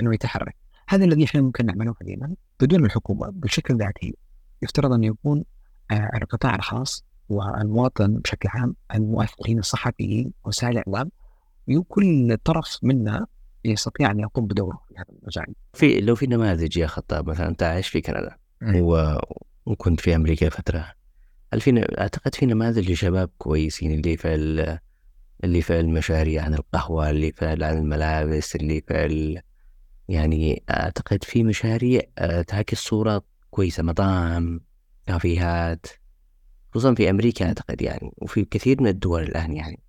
إنه 0.00 0.14
يتحرك. 0.14 0.56
هذا 0.88 1.04
الذي 1.04 1.24
إحنا 1.24 1.40
ممكن 1.40 1.66
نعمله 1.66 1.94
اليمن 2.02 2.34
بدون 2.60 2.84
الحكومة 2.84 3.30
بشكل 3.30 3.78
ذاتي. 3.78 4.16
يفترض 4.62 4.92
أن 4.92 5.04
يكون 5.04 5.44
القطاع 5.92 6.54
الخاص 6.54 7.04
والمواطن 7.28 8.14
بشكل 8.14 8.48
عام 8.48 8.74
المؤثرين 8.94 9.58
الصحفيين 9.58 10.32
وسائل 10.44 10.78
الإعلام 10.78 11.10
كل 11.88 12.36
طرف 12.44 12.78
منا 12.82 13.26
يستطيع 13.64 14.10
أن 14.10 14.20
يقوم 14.20 14.46
بدوره 14.46 14.80
في 14.88 14.94
هذا 14.96 15.18
المجال. 15.22 15.54
في 15.74 16.00
لو 16.00 16.14
في 16.14 16.26
نماذج 16.26 16.76
يا 16.76 16.86
خطاب 16.86 17.30
مثلا 17.30 17.48
أنت 17.48 17.62
عايش 17.62 17.88
في 17.88 18.00
كندا 18.00 18.36
و... 18.62 19.18
وكنت 19.66 20.00
في 20.00 20.16
أمريكا 20.16 20.48
فترة 20.48 20.92
هل 21.52 21.60
في 21.60 21.86
أعتقد 22.00 22.34
في 22.34 22.46
نماذج 22.46 22.90
لشباب 22.90 23.30
كويسين 23.38 23.92
اللي 23.92 24.16
في 24.16 24.34
ال... 24.34 24.78
اللي 25.44 25.62
في 25.62 25.80
المشاريع 25.80 26.44
عن 26.44 26.54
القهوة 26.54 27.10
اللي 27.10 27.32
في 27.32 27.46
عن 27.46 27.62
الملابس 27.62 28.56
اللي 28.56 28.80
في 28.80 29.06
ال... 29.06 29.40
يعني 30.08 30.62
أعتقد 30.70 31.24
في 31.24 31.42
مشاريع 31.42 32.02
آه، 32.18 32.42
تعكس 32.42 32.78
صورة 32.78 33.22
كويسة 33.50 33.82
مطاعم 33.82 34.60
كافيهات 35.06 35.86
خصوصا 36.78 36.94
في 36.94 37.10
أمريكا 37.10 37.46
أعتقد 37.46 37.82
يعني 37.82 38.12
وفي 38.18 38.44
كثير 38.44 38.82
من 38.82 38.88
الدول 38.88 39.22
الآن 39.22 39.52
يعني 39.52 39.80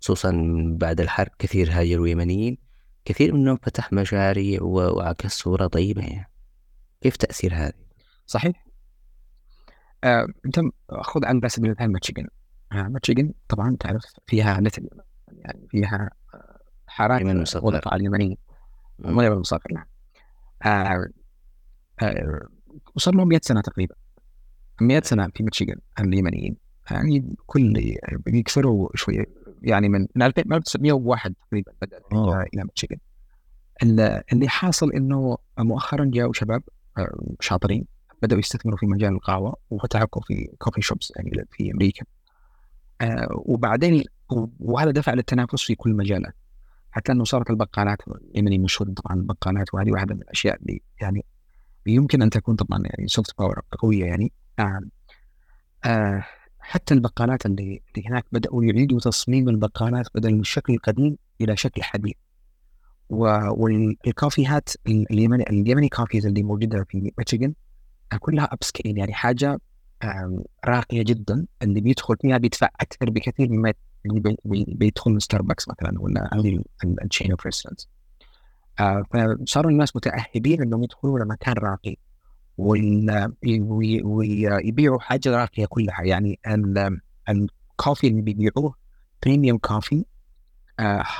خصوصا 0.00 0.32
بعد 0.80 1.00
الحرب 1.00 1.30
كثير 1.38 1.70
هاجروا 1.72 2.08
يمنيين 2.08 2.58
كثير 3.04 3.34
منهم 3.34 3.56
فتح 3.56 3.92
مشاريع 3.92 4.62
وعكس 4.62 5.32
صورة 5.32 5.66
طيبة 5.66 6.02
يعني. 6.02 6.30
كيف 7.00 7.16
تأثير 7.16 7.54
هذا؟ 7.54 7.72
صحيح. 8.26 8.66
آه، 10.04 10.26
أنت 10.46 10.60
خذ 10.90 11.24
عن 11.24 11.40
سبيل 11.48 11.70
المثال 11.70 11.92
ميشيجن 11.92 12.26
ميشيجن 12.72 13.32
طبعا 13.48 13.76
تعرف 13.80 14.04
فيها 14.26 14.60
little 14.60 14.88
يعني 15.32 15.66
فيها 15.70 16.10
آه، 16.34 16.58
حارات 16.86 17.56
وضع 17.56 17.80
اليمنيين. 17.92 18.36
غير 19.00 19.32
المصغر 19.32 19.60
نعم 19.72 19.86
آه 20.62 21.08
آه 22.02 22.48
وصار 22.94 23.14
لهم 23.14 23.28
100 23.28 23.40
سنة 23.42 23.60
تقريبا. 23.60 23.94
100 24.80 25.00
سنة 25.00 25.28
في 25.34 25.42
ميشيجن 25.42 25.76
اليمنيين 26.00 26.56
يعني 26.90 27.36
كل 27.46 27.96
بيكسروا 28.12 28.88
شوية. 28.94 29.24
يعني 29.62 29.88
من 29.88 30.06
من 30.16 30.22
1901 30.22 31.34
تقريبا 31.48 31.72
بدأت 31.82 32.02
إلى 32.54 32.64
ميشيغان. 32.64 32.98
اللي 34.32 34.48
حاصل 34.48 34.92
إنه 34.92 35.38
مؤخرا 35.58 36.04
جاءوا 36.04 36.32
شباب 36.32 36.62
آه، 36.98 37.34
شاطرين 37.40 37.86
بدأوا 38.22 38.40
يستثمروا 38.40 38.78
في 38.78 38.86
مجال 38.86 39.12
القهوة 39.12 39.56
وفتحوا 39.70 40.06
في 40.26 40.48
coffee 40.58 40.82
shops 40.82 41.12
يعني 41.16 41.46
في 41.50 41.70
أمريكا. 41.72 42.04
آه، 43.00 43.28
وبعدين 43.30 44.04
وهذا 44.60 44.90
دفع 44.90 45.14
للتنافس 45.14 45.62
في 45.62 45.74
كل 45.74 45.90
المجالات 45.90 46.34
حتى 46.90 47.12
إنه 47.12 47.24
صارت 47.24 47.50
البقالات 47.50 47.98
اليمني 48.34 48.58
مشهور 48.58 48.90
طبعا 48.90 49.16
البقالات 49.16 49.74
وهذه 49.74 49.92
واحدة 49.92 50.14
من 50.14 50.22
الأشياء 50.22 50.56
اللي 50.56 50.82
يعني 51.00 51.24
يمكن 51.86 52.22
أن 52.22 52.30
تكون 52.30 52.56
طبعا 52.56 52.82
يعني 52.84 53.08
soft 53.08 53.38
power 53.38 53.60
قوية 53.78 54.04
يعني. 54.04 54.32
آه 54.58 54.80
آه 55.84 56.24
حتى 56.60 56.94
البقالات 56.94 57.46
اللي, 57.46 57.82
اللي 57.96 58.08
هناك 58.08 58.24
بدأوا 58.32 58.64
يعيدوا 58.64 59.00
تصميم 59.00 59.48
البقالات 59.48 60.06
بدل 60.14 60.34
من 60.34 60.40
الشكل 60.40 60.72
القديم 60.72 61.16
إلى 61.40 61.56
شكل 61.56 61.82
حديث. 61.82 62.14
والكافيهات 63.08 64.68
اليمني 64.86 65.42
اليمني 65.50 65.88
cafes 65.88 66.26
اللي 66.26 66.42
موجودة 66.42 66.84
في 66.90 67.12
ميشيغان 67.18 67.54
كلها 68.18 68.44
upscale 68.44 68.98
يعني 68.98 69.12
حاجة 69.12 69.58
راقية 70.64 71.02
جدا. 71.02 71.46
اللي 71.62 71.80
بيدخل 71.80 72.16
فيها 72.22 72.38
بيدفع 72.38 72.68
أكثر 72.80 73.10
بكثير 73.10 73.48
مما 73.52 73.74
بيدخل 74.68 75.22
ستاربكس 75.22 75.68
مثلا 75.68 76.00
ولا 76.00 76.30
ال 76.84 76.92
chain 76.92 77.30
of 77.30 77.46
restaurants 77.46 77.88
فصاروا 79.46 79.70
الناس 79.70 79.96
متأهبين 79.96 80.62
إنهم 80.62 80.82
يدخلوا 80.84 81.18
لمكان 81.18 81.54
راقي. 81.54 81.96
ويبيعوا 84.04 84.98
حاجة 85.00 85.30
راقيه 85.30 85.66
كلها. 85.66 86.02
يعني 86.02 86.40
ال 87.28 87.39
coffee 87.39 88.06
اللي 88.08 88.22
بيبيعوه 88.22 88.74
premium 89.22 89.58
coffee 89.58 90.04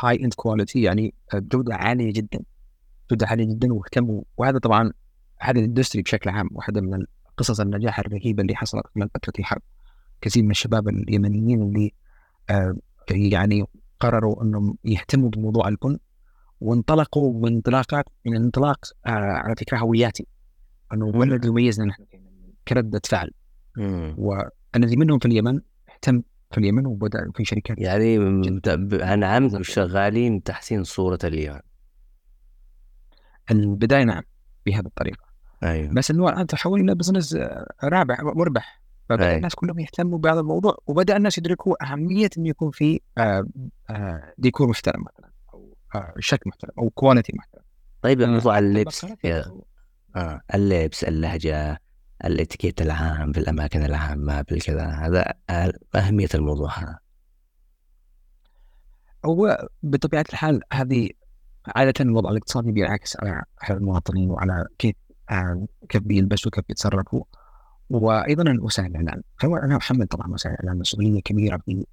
high-end 0.01 0.35
quality 0.35 0.83
يعني 0.83 1.14
جودة 1.35 1.75
عالية 1.75 2.12
جدا. 2.12 2.40
جودة 3.11 3.27
عالية 3.27 3.44
جدا. 3.44 3.73
واهتموا. 3.73 4.23
وهذا 4.37 4.59
طبعا 4.59 4.92
هذا 5.40 5.59
ال 5.59 5.63
industry 5.63 6.03
بشكل 6.03 6.31
عام 6.31 6.49
واحدة 6.53 6.81
من 6.81 7.05
قصص 7.37 7.61
النجاح 7.61 7.99
الرهيبة 7.99 8.42
اللي 8.42 8.55
حصلت 8.55 8.87
خلال 8.94 9.09
فترة 9.14 9.33
الحرب. 9.38 9.62
كثير 10.20 10.42
من 10.42 10.51
الشباب 10.51 10.88
اليمنيين 10.88 11.62
اللي 11.62 11.92
آه 12.51 12.77
يعني 13.11 13.64
قرروا 14.01 14.42
إنهم 14.42 14.79
يهتموا 14.85 15.31
بموضوع 15.31 15.68
البن 15.68 15.99
وانطلقوا 16.61 17.40
من 17.40 17.55
انطلاقات 17.55 18.05
من 18.27 18.37
انطلاق 18.37 18.85
آه 19.07 19.11
على 19.11 19.57
فكرة 19.57 19.79
هوياتي. 19.79 20.27
أنه 20.95 21.07
هو 21.07 21.23
الذي 21.23 21.49
يميزنا 21.49 21.87
نحن 21.87 22.05
كردة 22.69 23.01
فعل. 23.05 23.31
والذي 24.17 24.97
منهم 24.97 25.19
في 25.19 25.27
اليمن 25.27 25.61
اهتم 25.95 26.23
في 26.51 26.59
اليمن 26.59 26.87
وبدأ 26.87 27.31
في 27.35 27.45
شركات 27.45 27.79
يعني 27.79 28.17
عن 28.93 29.25
عمد 29.25 29.63
شغالين 29.63 30.43
تحسين 30.43 30.85
صورة 30.85 31.19
اليمن. 31.25 31.61
البداية 33.51 34.05
نعم 34.05 34.23
بهذه 34.67 34.87
الطريقة. 34.87 35.25
أيوه. 35.63 35.95
بس 35.95 36.11
إنه 36.11 36.29
الان 36.29 36.47
تحول 36.47 36.81
إلى 36.81 36.95
business 36.95 37.38
رابح 37.85 38.17
مربح. 38.23 38.85
فبدأ 39.09 39.25
أيوة. 39.25 39.37
الناس 39.37 39.55
كلهم 39.55 39.79
يهتموا 39.79 40.19
بهذا 40.19 40.41
الموضوع 40.41 40.79
وبدأ 40.87 41.17
الناس 41.17 41.39
يدركوا 41.39 41.93
أهمية 41.93 42.31
إنه 42.39 42.49
يكون 42.49 42.71
في 42.71 43.01
آه، 43.19 43.47
آه، 43.91 44.33
ديكور 44.39 44.69
محترم 44.69 45.05
مثلا 45.05 45.31
أو 45.55 45.77
آه، 45.95 46.15
شكل 46.19 46.51
محترم 46.51 46.73
أو 46.79 46.91
quality 46.90 47.33
محترم. 47.37 47.63
طيب 48.03 48.23
موضوع 48.23 48.59
اللبس. 48.59 49.07
آه. 50.16 50.40
اللبس 50.55 51.05
اللهجة 51.05 51.81
الاتيكيت 52.24 52.83
العام 52.83 53.33
في 53.33 53.40
الأماكن 53.40 53.85
العامة 53.85 54.42
بالكذا. 54.42 54.87
هذا 54.87 55.35
أهمية 55.94 56.29
الموضوع 56.35 56.79
هذا. 56.79 56.98
هو 59.24 59.68
بطبيعة 59.83 60.24
الحال 60.29 60.61
هذه 60.72 61.11
عادة 61.66 61.94
الوضع 62.00 62.31
الاقتصادي 62.31 62.72
بينعكس 62.72 63.16
على 63.62 63.79
المواطنين 63.79 64.31
وعلى 64.31 64.66
كيف 64.79 64.96
آه، 65.31 65.66
كيف 65.88 66.03
بيلبسوا 66.03 66.50
كيف 66.50 66.64
بيتصرفوا. 66.68 67.24
وأيضا 67.90 68.57
وسائل 68.61 68.90
الإعلام. 68.90 69.22
فهو 69.40 69.57
أنا 69.57 69.77
محمد 69.77 70.07
طبعا 70.07 70.33
وسائل 70.33 70.55
الاعلام 70.55 70.79
مسؤوليه 70.79 71.20
كبيرة 71.22 71.57
في 71.66 71.87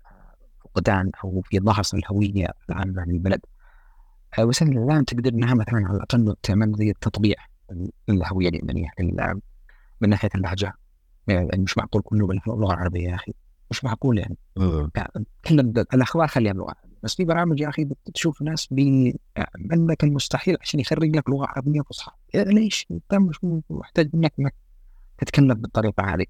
فقدان 0.63 1.11
أو 1.23 1.41
في 1.45 1.59
ضعف 1.59 1.93
الهوية 1.93 2.47
العامة 2.69 3.05
للبلد. 3.05 3.41
آه، 4.39 4.45
وسائل 4.45 4.71
الإعلام 4.71 5.03
تقدر 5.03 5.29
إنها 5.29 5.53
مثلا 5.53 5.87
على 5.87 5.95
الأقل 5.95 6.35
تعمل 6.43 6.73
زي 6.77 6.89
التطبيع. 6.89 7.50
الهويه 8.09 8.49
اليمنيه 8.49 8.89
من 10.01 10.09
ناحية 10.09 10.29
اللهجة 10.35 10.73
يعني 11.27 11.49
مش 11.57 11.77
معقول 11.77 12.01
كله 12.01 12.27
باللغة 12.27 12.73
العربيه 12.73 13.09
يا 13.09 13.15
أخي. 13.15 13.33
مش 13.71 13.83
معقول 13.83 14.17
يعني, 14.17 14.37
يعني 15.45 15.83
الأخبار 15.93 16.27
خليها 16.27 16.53
باللغة 16.53 16.75
بس 17.03 17.15
في 17.15 17.25
برامج 17.25 17.59
يا 17.59 17.69
أخي 17.69 17.83
بتشوف 17.83 18.41
ناس 18.41 18.67
لك 19.87 20.03
المستحيل 20.03 20.57
عشان 20.61 20.79
يخرج 20.79 21.15
لك 21.15 21.29
لغة 21.29 21.45
عربية 21.45 21.81
فصحى. 21.81 22.11
يعني 22.33 22.53
ليش؟ 22.53 22.87
أنت 22.91 23.15
مش 23.15 23.39
محتاج 23.69 24.09
منك 24.13 24.33
إنك 24.39 24.53
تتكلم 25.17 25.53
بالطريقة 25.53 26.03
هذه. 26.03 26.25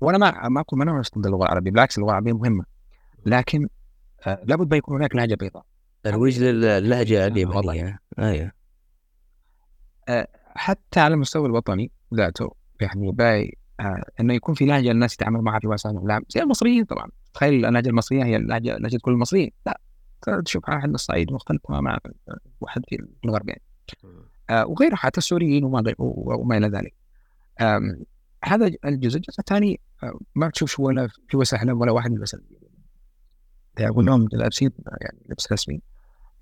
وأنا 0.00 0.18
ما 0.18 0.48
ما 0.48 0.60
أقول 0.60 0.82
أنا 0.82 1.02
ضد 1.18 1.26
اللغة 1.26 1.44
العربية 1.44 1.70
بالعكس 1.70 1.98
اللغة 1.98 2.10
العربيه 2.10 2.32
مهمة. 2.32 2.64
لكن 3.26 3.68
آه، 4.26 4.40
لابد 4.44 4.70
ما 4.70 4.76
يكون 4.76 4.96
هناك 4.96 5.16
لهجة 5.16 5.34
بيضاء. 5.34 5.64
ترويج 6.02 6.42
للهجة 6.42 7.26
اليمنيه 7.26 7.98
أيوه 8.18 8.52
حتى 10.56 11.00
على 11.00 11.14
المستوى 11.14 11.46
الوطني 11.46 11.90
ذاته 12.14 12.54
يعني 12.80 13.12
باي 13.12 13.56
آه 13.80 14.04
إنه 14.20 14.34
يكون 14.34 14.54
في 14.54 14.64
لهجه 14.64 14.90
الناس 14.90 15.14
يتعاملوا 15.14 15.42
معها 15.42 15.60
في 15.60 15.66
وسائل 15.66 15.96
الإعلام 15.96 16.24
زي 16.28 16.40
المصريين 16.40 16.84
طبعا. 16.84 17.10
تخيل 17.34 17.66
اللهجه 17.66 17.88
المصريه 17.88 18.24
هي 18.24 18.36
اللهجه 18.36 18.76
لهجه 18.76 18.98
كل 19.02 19.12
المصريين. 19.12 19.50
لا 19.66 19.80
تشوف 20.44 20.68
واحد 20.68 20.88
من 20.88 20.94
الصعيد 20.94 21.32
مختلف 21.32 21.60
مع 21.68 21.98
واحد 22.60 22.82
في 22.88 23.06
الغرب 23.24 23.48
يعني 23.48 23.62
آه 24.50 24.66
وغيره 24.66 24.94
حتى 24.94 25.18
السوريين 25.18 25.64
وما 25.64 25.94
وما 25.98 26.56
إلى 26.56 26.68
ذلك. 26.68 26.94
هذا 28.44 28.66
الجزء. 28.66 29.16
الجزء 29.16 29.38
الثاني 29.38 29.80
آه 30.02 30.18
ما 30.34 30.50
تشوف 30.50 30.80
ولا 30.80 31.08
في 31.28 31.36
وسائل 31.36 31.72
ولا 31.72 31.92
واحد 31.92 32.10
من 32.10 32.16
الوسائل 32.16 32.44
يقول 33.80 34.06
لهم 34.06 34.28
لابسين 34.32 34.70
يعني 35.00 35.18
لبس 35.28 35.52
رسمي. 35.52 35.80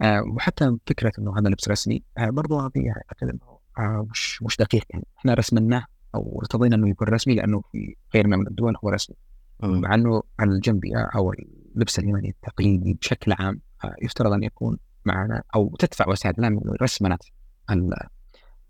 آه 0.03 0.23
وحتى 0.23 0.77
فكرة 0.87 1.13
إنه 1.19 1.39
هذا 1.39 1.49
لبس 1.49 1.69
رسمي 1.69 2.03
آه 2.19 2.31
برضه 2.31 2.67
هذه 2.67 2.93
اعتقد 2.97 3.29
إنه 3.29 3.54
آه 3.79 4.07
مش 4.11 4.43
مش 4.43 4.57
دقيق 4.57 4.85
يعني. 4.91 5.07
إحنا 5.19 5.35
رسمناه 5.35 5.87
أو 6.15 6.39
ارتضينا 6.43 6.77
إنه 6.77 6.89
يكون 6.89 7.09
رسمي 7.09 7.35
لأنه 7.35 7.63
في 7.73 7.97
غيرنا 8.15 8.37
من 8.37 8.47
الدول 8.47 8.77
هو 8.85 8.89
رسمي. 8.89 9.17
مع 9.63 9.95
إنه 9.95 10.23
الجنبيه 10.41 10.97
أو 10.97 11.33
اللبس 11.75 11.99
اليمني 11.99 12.29
التقليدي 12.29 12.95
بشكل 12.95 13.33
عام 13.33 13.61
آه، 13.85 13.95
يفترض 14.03 14.33
أن 14.33 14.43
يكون 14.43 14.79
معنا 15.05 15.43
أو 15.55 15.77
تدفع 15.79 16.09
وسائل 16.09 16.35
الإعلام 16.39 16.61
رسمنه 16.83 17.19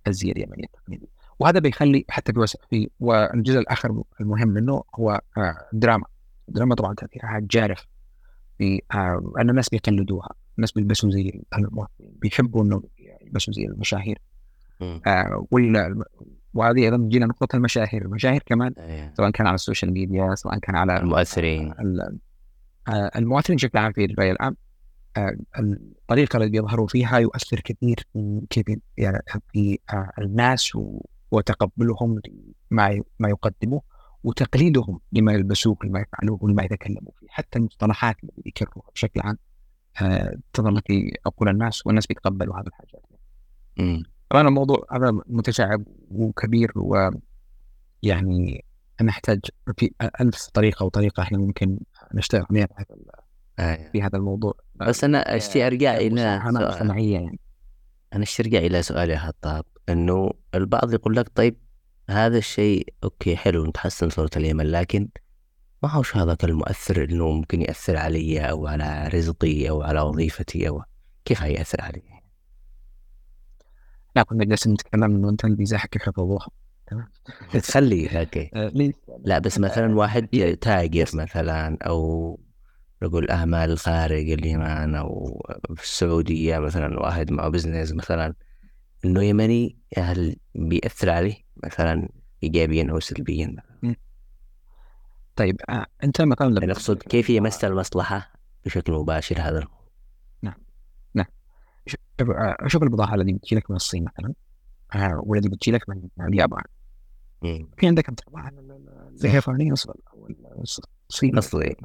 الزي 0.06 0.30
اليمني 0.30 0.64
التقليدي 0.64 1.08
وهذا 1.38 1.58
بيخلي 1.60 2.04
حتى 2.08 2.32
في 2.32 2.46
في 2.70 2.90
والجزء 3.00 3.58
الآخر 3.58 4.02
المهم 4.20 4.48
منه 4.48 4.82
هو 4.94 5.20
الدراما 5.72 6.04
آه، 6.04 6.48
الدراما 6.48 6.74
طبعا 6.74 6.94
تاثيرها 6.94 7.40
جارف 7.42 7.86
في 8.58 8.82
آه، 8.94 9.32
أن 9.38 9.50
الناس 9.50 9.68
بيقلدوها 9.68 10.28
الناس 10.58 10.72
بيلبسوا 10.72 11.10
زي 11.10 11.42
الممثلين 11.56 11.88
بيحبوا 12.00 12.62
إنه 12.64 12.82
يلبسوا 13.22 13.52
زي 13.52 13.64
المشاهير. 13.64 14.18
آه 14.80 15.46
ولا 15.50 16.04
وهذه 16.54 16.78
أيضا 16.84 17.08
جينا 17.08 17.26
نقطة 17.26 17.56
المشاهير. 17.56 18.02
المشاهير 18.02 18.42
كمان 18.46 18.72
أيه. 18.78 19.14
سواء 19.16 19.30
كان 19.30 19.46
على 19.46 19.54
ال 19.54 19.60
social 19.60 19.92
media 19.92 20.34
سواء 20.34 20.58
كان 20.58 20.76
على 20.76 20.96
المؤثرين. 20.96 21.74
آه 22.88 23.10
المؤثرين 23.16 23.56
بشكل 23.56 23.78
عام 23.78 23.92
في 23.92 24.04
الراي 24.04 24.30
العام 24.30 24.56
آه 25.16 25.36
الطريقة 25.58 26.36
اللي 26.36 26.48
بيظهروا 26.48 26.86
فيها 26.86 27.18
يؤثر 27.18 27.60
كثير 27.60 28.06
كيف 28.50 28.64
يعني 28.96 29.22
في 29.52 29.78
الناس 30.18 30.78
وتقبلهم 31.30 32.20
لما 32.70 33.00
ما 33.18 33.28
يقدموه 33.28 33.82
وتقليدهم 34.24 35.00
لما 35.12 35.32
يلبسوه 35.32 35.76
لما 35.84 36.00
يفعلوه 36.00 36.38
ولما 36.40 36.62
يتكلموا 36.62 37.12
فيه. 37.20 37.26
حتى 37.30 37.58
المصطلحات 37.58 38.16
اللي 38.22 38.42
يكرروها 38.46 38.90
بشكل 38.94 39.20
عام 39.20 39.38
تظل 40.52 40.80
في 40.86 41.16
عقول 41.26 41.48
الناس 41.48 41.86
والناس 41.86 42.06
بيتقبلوا 42.06 42.56
هذه 42.56 42.66
الحاجات. 42.66 43.04
طبعا 44.34 44.48
الموضوع 44.48 44.86
هذا 44.92 45.10
متشعب 45.26 45.84
وكبير 46.10 46.72
ويعني 46.76 48.64
نحتاج 49.02 49.40
في 49.76 49.90
ألف 50.20 50.48
طريقة 50.54 50.84
وطريقة 50.84 51.22
إحنا 51.22 51.38
ممكن 51.38 51.78
نشتغل 52.14 52.46
عليها 52.50 52.66
في 52.66 52.74
هذا 52.78 53.12
آه. 53.58 53.90
في 53.92 54.02
هذا 54.02 54.18
الموضوع 54.18 54.54
بس 54.74 55.04
أنا 55.04 55.36
أشتي 55.36 55.66
أرجع 55.66 55.96
إلى 55.96 56.42
سؤال 56.52 56.98
يعني 56.98 57.38
أنا 58.12 58.22
أشتي 58.22 58.42
أرجع 58.42 58.58
إلى 58.58 58.82
سؤال 58.82 59.10
يا 59.10 59.18
خطاب 59.18 59.64
إنه 59.88 60.30
البعض 60.54 60.94
يقول 60.94 61.16
لك 61.16 61.28
طيب 61.34 61.56
هذا 62.10 62.38
الشيء 62.38 62.94
أوكي 63.04 63.36
حلو 63.36 63.66
نتحسن 63.66 64.08
صورة 64.08 64.30
اليمن 64.36 64.66
لكن 64.66 65.08
ما 65.82 65.90
هوش 65.90 66.16
هذاك 66.16 66.44
المؤثر 66.44 67.04
إنه 67.04 67.30
ممكن 67.30 67.62
يأثر 67.62 67.96
علي 67.96 68.40
أو 68.40 68.66
على 68.66 69.08
رزقي 69.14 69.68
أو 69.68 69.82
على 69.82 70.00
وظيفتي 70.00 70.68
أو 70.68 70.82
كيف 71.24 71.42
هيأثر 71.42 71.80
علي؟ 71.80 72.13
لا 74.16 74.22
كنا 74.22 74.44
جالسين 74.44 74.72
نتكلم 74.72 75.04
إنه 75.04 75.28
أنت 75.28 75.44
الفيزا 75.44 75.78
حقك 75.78 76.02
حفظوها 76.02 76.48
تمام؟ 76.86 77.08
تخلي 77.52 78.20
okay 78.20 78.50
آه، 78.54 78.72
لا 79.24 79.38
بس 79.38 79.58
مثلا 79.58 79.96
واحد 79.96 80.28
تاجر 80.60 81.10
مثلا 81.14 81.78
أو 81.82 82.40
نقول 83.02 83.30
أعمال 83.30 83.78
خارج 83.78 84.30
اليمن 84.30 84.94
أو 84.94 85.42
في 85.76 85.82
السعودية 85.82 86.58
مثلا 86.58 87.00
واحد 87.00 87.32
معه 87.32 87.48
business 87.48 87.92
مثلا. 87.92 88.34
إنه 89.04 89.22
يمني 89.24 89.76
هل 89.98 90.36
بيأثر 90.54 91.10
عليه 91.10 91.34
مثلا 91.64 92.08
ايجابيا 92.42 92.90
أو 92.90 93.00
سلبيا؟ 93.00 93.56
طيب 95.36 95.60
آه، 95.68 95.86
أنت 96.04 96.22
مثلا 96.22 96.72
أقصد 96.72 97.02
كيف 97.02 97.30
يمس 97.30 97.64
المصلحة 97.64 98.32
بشكل 98.64 98.92
مباشر 98.92 99.40
هذا 99.40 99.66
أشوف 102.40 102.82
البضاعة 102.82 103.14
التي 103.14 103.32
بتجي 103.32 103.56
لك 103.56 103.70
من 103.70 103.76
الصين 103.76 104.04
مثلا 104.04 104.34
آه، 104.94 105.22
والذي 105.24 105.48
بتجي 105.48 105.70
لك 105.70 105.88
من 105.88 106.08
اليابان. 106.20 106.62
في 107.78 107.86
عندك 107.86 108.10
طبعا 108.10 108.50
الياباني 109.24 109.72
أصلا 109.72 109.94
أو 110.12 110.28
الصيني 111.10 111.38
اصلي 111.38 111.76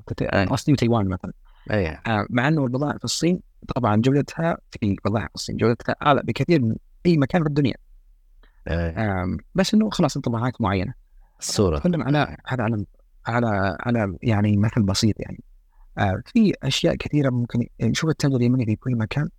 أصلي 0.54 0.74
وتايوان 0.74 1.08
مثلا. 1.08 1.34
أيه. 1.72 2.02
آه، 2.08 2.26
مع 2.30 2.48
إنه 2.48 2.64
البضائع 2.66 2.98
في 2.98 3.04
الصين 3.04 3.40
طبعا 3.76 3.96
جودتها 3.96 4.58
في 4.72 4.96
بضائع 5.06 5.28
في 5.28 5.36
الصين 5.36 5.58
جودتها 5.58 5.96
اعلى 6.02 6.22
بكثير 6.24 6.62
من 6.62 6.76
أي 7.06 7.18
مكان 7.18 7.42
في 7.42 7.48
الدنيا. 7.48 7.76
أيه. 8.68 9.38
بس 9.56 9.74
إنه 9.74 9.90
خلاص 9.90 10.16
انطباعات 10.16 10.62
معينة. 10.62 10.94
الصورة 11.40 11.82
على 11.86 12.38
هذا 12.48 12.64
على 12.64 12.86
على 13.28 13.78
على 13.80 14.18
يعني 14.24 14.58
مثل 14.58 14.84
بسيط 14.84 15.16
يعني. 15.20 15.44
آه 15.98 16.22
في 16.26 16.54
أشياء 16.64 16.96
كثيرة 16.96 17.30
ممكن 17.30 17.68
نشوف 17.82 18.10
التاجر 18.10 18.36
اليمني 18.36 18.66
في 18.66 18.76
كل 18.76 18.96
مكان. 18.96 19.30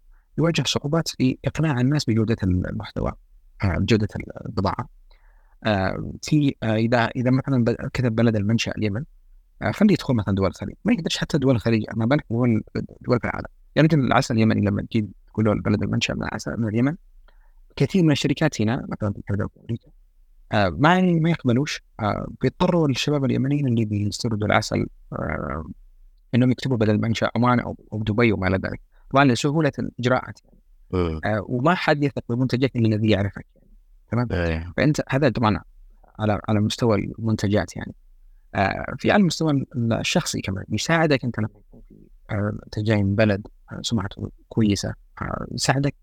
يواجه 0.41 0.63
صعوبات 0.67 1.09
في 1.09 1.39
إقناع 1.45 1.81
الناس 1.81 2.05
بجودة 2.05 2.37
المحتوى 2.43 3.13
آه، 3.65 3.77
جودة 3.81 4.09
البضاعة. 4.47 4.89
آه، 5.65 6.13
في 6.23 6.55
آه، 6.63 6.75
إذا 6.75 7.05
إذا 7.07 7.31
مثلا 7.31 7.65
كتب 7.93 8.15
بلد 8.15 8.37
المنشأ 8.37 8.73
اليمن 8.79 9.05
خليه 9.71 9.93
يدخل 9.93 10.15
مثلا 10.15 10.35
دول 10.35 10.47
الخليج 10.47 10.75
ما 10.85 10.93
يقدرش 10.93 11.17
حتى 11.17 11.39
دول 11.39 11.55
الخليج 11.55 11.85
ما 11.95 12.07
بالك 12.07 12.25
دول 12.31 12.63
في 13.21 13.25
العالم. 13.25 13.47
يعني 13.77 13.89
مثل 13.89 13.99
العسل 13.99 14.35
اليمني 14.35 14.61
لما 14.61 14.83
تجي 14.83 15.09
تقول 15.29 15.45
له 15.45 15.53
البلد 15.53 15.83
المنشأ 15.83 16.13
من 16.13 16.23
العسل 16.23 16.61
من 16.61 16.69
اليمن 16.69 16.97
كثير 17.77 18.03
من 18.03 18.11
الشركات 18.11 18.61
هنا 18.61 18.87
مثلا 18.89 19.13
في 19.13 19.23
كندا 19.29 19.49
وامريكا 19.57 19.91
ما 20.53 21.01
ما 21.01 21.31
يقبلوش 21.31 21.83
بيضطروا 22.43 22.89
الشباب 22.89 23.25
اليمنيين 23.25 23.67
اللي 23.67 23.85
بيستوردوا 23.85 24.47
العسل 24.47 24.87
إنهم 26.35 26.51
يكتبوا 26.51 26.77
بدل 26.77 27.01
منشا 27.01 27.31
عمان 27.37 27.61
أو 27.61 27.77
دبي 27.93 28.33
وما 28.33 28.49
إلى 28.49 28.57
ذلك. 28.57 28.81
طبعا 29.11 29.25
لسهولة 29.25 29.73
الاجراءات 29.79 30.39
يعني. 30.45 30.61
آه 31.25 31.45
وما 31.49 31.75
حد 31.75 32.05
يثق 32.05 32.23
بمنتجك 32.29 32.77
إلا 32.77 32.97
الذي 32.97 33.11
يعرفك 33.11 33.47
يعني. 33.55 33.69
تمام 34.11 34.29
أيه. 34.33 34.73
فأنت 34.77 35.03
هذا 35.09 35.29
طبعا 35.29 35.61
على 36.19 36.41
على 36.49 36.61
مستوى 36.61 36.97
المنتجات 36.97 37.77
يعني 37.77 37.95
آه 38.55 38.95
في 38.99 39.11
على 39.11 39.21
المستوى 39.21 39.65
الشخصي 39.77 40.41
كمان 40.41 40.65
يساعدك 40.69 41.25
أنت 41.25 41.39
لما 41.39 41.49
يكون 41.69 41.83
في 41.89 41.95
آه 42.31 42.53
انت 42.67 42.79
جاي 42.79 43.03
من 43.03 43.15
بلد 43.15 43.47
آه 43.73 43.81
سمعته 43.83 44.31
كويسة 44.49 44.95
آه 45.23 45.47
يساعدك 45.53 45.95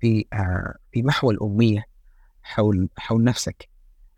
في 0.00 0.24
في 0.92 1.02
محو 1.02 1.30
الاميه 1.30 1.84
حول 2.42 2.88
حول 2.96 3.24
نفسك 3.24 3.68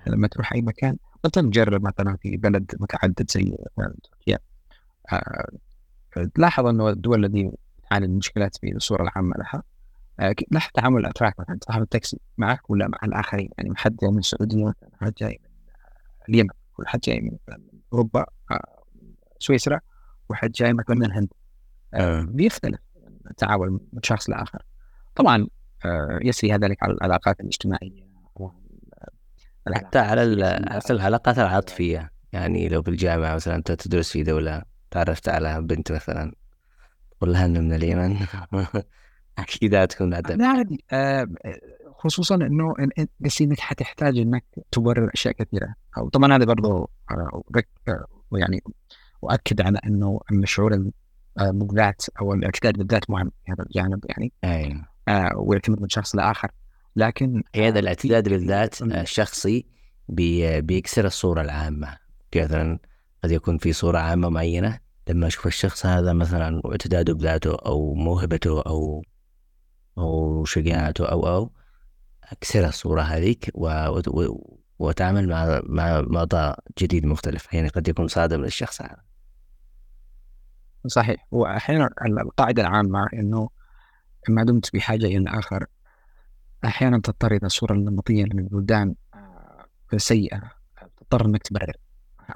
لما 0.07 0.29
تروح 0.29 0.53
أي 0.53 0.63
مكان 0.63 0.97
مثلا 1.25 1.51
تجرب 1.51 1.83
مثلا 1.83 2.17
في 2.17 2.37
بلد 2.37 2.75
متعدد 2.81 3.31
زي 3.31 3.57
تركيا 4.03 4.39
تلاحظ 6.35 6.67
أنه 6.67 6.89
الدول 6.89 7.25
التي 7.25 7.51
عن 7.91 8.05
المشكلات 8.05 8.57
في 8.57 8.73
الصورة 8.73 9.03
العامة 9.03 9.35
لها. 9.39 9.63
آه، 10.21 10.35
لها 10.51 10.69
تعامل 10.75 11.01
الأتراك 11.01 11.41
مثلا 11.41 11.59
صاحب 11.67 11.83
التاكسي 11.83 12.21
معك 12.39 12.71
ولا 12.71 12.89
مع 12.89 12.99
الآخرين؟ 13.05 13.49
يعني 13.59 13.77
حد 13.77 13.97
جاي 13.97 14.11
من 14.11 14.19
السعودية 14.19 14.65
مثلا 14.65 14.91
حد 15.01 15.15
جاي 15.15 15.41
من 15.43 15.49
اليمن 16.29 16.51
وحد 16.79 17.01
جاي 17.01 17.21
من 17.21 17.59
أوروبا 17.93 18.27
آه، 18.51 18.83
سويسرا 19.39 19.81
وحد 20.29 20.53
جاي 20.53 20.73
مثلا 20.73 20.97
من 20.97 21.05
الهند. 21.05 21.29
آه. 21.95 22.21
بيختلف 22.21 22.81
التعامل 23.31 23.71
من 23.71 24.03
شخص 24.03 24.31
لآخر. 24.31 24.63
طبعا 25.15 25.47
يسري 26.23 26.53
ذلك 26.53 26.83
على 26.83 26.93
العلاقات 26.93 27.41
الاجتماعية 27.41 28.07
حتى 29.75 29.99
على 29.99 30.23
العلاقات 30.91 31.39
العاطفية. 31.39 32.11
يعني 32.33 32.69
لو 32.69 32.83
في 32.83 32.91
الجامعة 32.91 33.35
مثلا 33.35 33.57
أنت 33.57 33.73
تدرس 33.73 34.11
في 34.11 34.23
دولة 34.23 34.63
تعرفت 34.91 35.29
على 35.29 35.63
بنت 35.63 35.93
مثلا. 35.93 36.33
أنا 37.23 37.47
من 37.47 37.73
اليمن. 37.73 38.17
أكيد 39.39 39.75
هتكون 39.75 40.15
عدم 40.15 40.45
عادي 40.45 40.85
آه 40.93 41.29
خصوصا 41.99 42.35
إنه 42.35 42.75
بس 43.21 43.43
إنك 43.43 43.61
حتحتاج 43.61 44.19
إنك 44.19 44.45
تبرر 44.73 45.11
أشياء 45.15 45.35
كثيرة. 45.35 45.75
أو 45.99 46.09
طبعا 46.09 46.37
هذا 46.37 46.45
برضه 46.45 46.89
آه 47.11 47.43
يعني 48.33 48.63
أؤكد 49.25 49.61
على 49.61 49.81
إنه 49.87 50.21
ان 50.33 50.43
الشعور 50.43 50.91
بالذات 51.37 52.03
أو 52.21 52.35
الاعتداد 52.35 52.79
بالذات 52.79 53.11
مهم 53.11 53.33
في 53.47 53.53
هذا 53.53 53.63
الجانب 53.63 54.05
يعني. 54.09 54.33
أيوه. 54.45 54.85
آه 55.09 55.33
ويعتمد 55.37 55.83
من 55.83 55.89
شخص 55.89 56.17
لآخر. 56.17 56.51
لكن 56.97 57.43
هذا 57.57 57.79
الاعتداد 57.79 58.29
بالذات 58.29 58.83
الشخصي 58.83 59.67
بي 60.09 60.61
بيكسر 60.61 61.05
الصورة 61.07 61.41
العامة. 61.41 61.99
مثلا 62.37 62.79
قد 63.25 63.31
يكون 63.31 63.59
في 63.59 63.73
صورة 63.73 63.99
عامة 63.99 64.29
معينة 64.29 64.79
لما 65.09 65.27
أشوف 65.27 65.47
الشخص 65.47 65.87
هذا 65.87 66.13
مثلا 66.13 66.63
اعتداده 66.67 67.15
بذاته 67.15 67.55
أو 67.55 67.95
موهبته 67.95 68.63
أو 68.63 69.05
أو 69.99 70.45
شجاعته 70.45 71.07
أو 71.07 71.29
أو 71.29 71.51
أكسر 72.25 72.69
الصورة 72.69 73.03
هذيك 73.03 73.51
وأتعامل 74.79 75.29
مع 75.29 75.61
مع 75.65 75.99
وضع 75.99 76.55
جديد 76.79 77.07
مختلف. 77.07 77.55
يعني 77.55 77.69
قد 77.69 77.89
يكون 77.89 78.09
صادم 78.09 78.43
للشخص 78.43 78.83
هذا. 78.83 79.03
صحيح. 80.87 81.27
وأحيانا 81.31 81.91
القاعدة 82.07 82.63
العامة 82.63 83.09
إنه 83.13 83.49
ما 84.29 84.45
دمت 84.45 84.77
بحاجة 84.77 85.07
إلى 85.07 85.17
الآخر 85.17 85.67
أحيانا 86.65 86.99
تضطر 86.99 87.33
إلى 87.33 87.47
الصورة 87.47 87.73
النمطية 87.73 88.25
للبلدان 88.25 88.95
آه، 89.15 89.67
سيئة 89.97 90.43
تضطر 90.97 91.27
إنك 91.27 91.43
تبرر. 91.43 91.77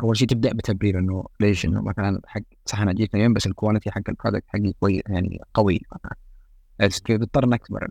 أول 0.00 0.16
شيء 0.16 0.29
تبدأ 0.29 0.53
بتبرير 0.53 0.98
إنه 0.98 1.24
ليش 1.40 1.64
إنه 1.64 1.83
مثلا 1.83 2.20
حق 2.26 2.40
صح 2.66 2.81
أنا 2.81 2.92
جيت 2.92 3.14
اليوم 3.14 3.33
بس 3.33 3.46
ال 3.46 3.52
quality 3.52 3.90
حق 3.90 4.03
ال 4.09 4.13
product 4.13 4.44
حقي 4.48 4.72
كويس 4.81 5.03
يعني 5.09 5.40
قوي. 5.55 5.81
مثلا 5.92 6.14
إنك 7.44 7.66
تبرر. 7.66 7.90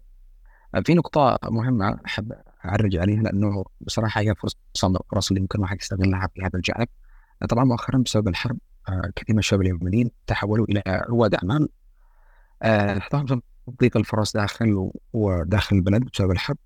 في 0.86 0.94
نقطة 0.94 1.40
مهمة 1.44 2.00
أحب 2.06 2.34
أعرج 2.66 2.96
عليها 2.96 3.22
لأنه 3.22 3.66
بصراحة 3.82 4.22
هي 4.22 4.36
فرصة 4.36 4.90
من 4.90 4.96
الفرص 4.96 5.30
اللي 5.30 5.42
ممكن 5.42 5.60
الواحد 5.60 5.78
يستغلها 5.82 6.30
في 6.36 6.42
هذا 6.42 6.52
الجانب. 6.56 6.88
طبعا 7.50 7.64
مؤخرا 7.64 7.98
بسبب 7.98 8.28
الحرب 8.28 8.58
آه، 8.90 9.12
كثير 9.16 9.36
من 9.36 9.40
الشباب 9.40 9.62
اليمنيين 9.62 10.12
تحولوا 10.28 10.66
إلى 10.70 11.06
رواد 11.10 11.36
اعمال 11.36 11.70
احداهم 12.64 13.42
تضيق 13.78 13.98
الفرص 13.98 14.34
داخل 14.34 14.92
وداخل 15.14 15.76
البلد 15.76 16.04
بسبب 16.04 16.32
الحرب. 16.32 16.58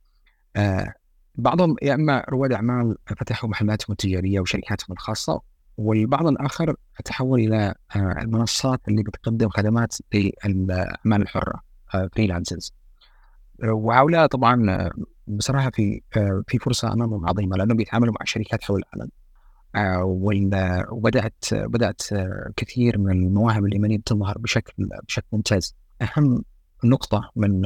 آه، 0.56 0.94
بعضهم 1.36 1.76
يا 1.82 1.94
إما 1.94 2.24
رواد 2.30 2.52
أعمال 2.52 2.98
فتحوا 3.06 3.50
محلاتهم 3.50 3.92
التجارية 3.92 4.40
وشركاتهم 4.40 4.94
الخاصة 4.94 5.42
والبعض 5.78 6.28
الآخر 6.28 6.76
تحول 7.06 7.40
إلى 7.40 7.76
آه، 7.96 8.16
المنصات 8.22 8.82
اللي 8.88 9.04
بتقدم 9.04 9.50
خدمات 9.50 9.96
للأعمال 10.14 11.22
الحرة 11.22 11.60
فريلانسرز 12.16 12.74
وهؤلاء 13.64 14.28
طبعا 14.28 14.90
بصراحة 15.28 15.70
في 15.70 16.02
في 16.48 16.60
فرصة 16.60 16.94
أمامهم 16.94 17.28
عظيمة 17.28 17.58
لأنهم 17.58 17.78
بيتعاملوا 17.78 18.14
مع 18.14 18.26
شركات 18.26 18.64
حول 18.64 18.84
العالم. 18.94 19.12
وبدأت 20.92 21.46
بدأت 21.54 22.02
كثير 22.56 22.98
من 22.98 23.12
المواهب 23.12 23.66
اليمنية 23.66 24.00
تظهر 24.06 24.38
بشكل 24.38 24.90
بشكل 25.08 25.28
ممتاز. 25.32 25.76
أهم 26.02 26.44
نقطة 26.84 27.32
من 27.36 27.66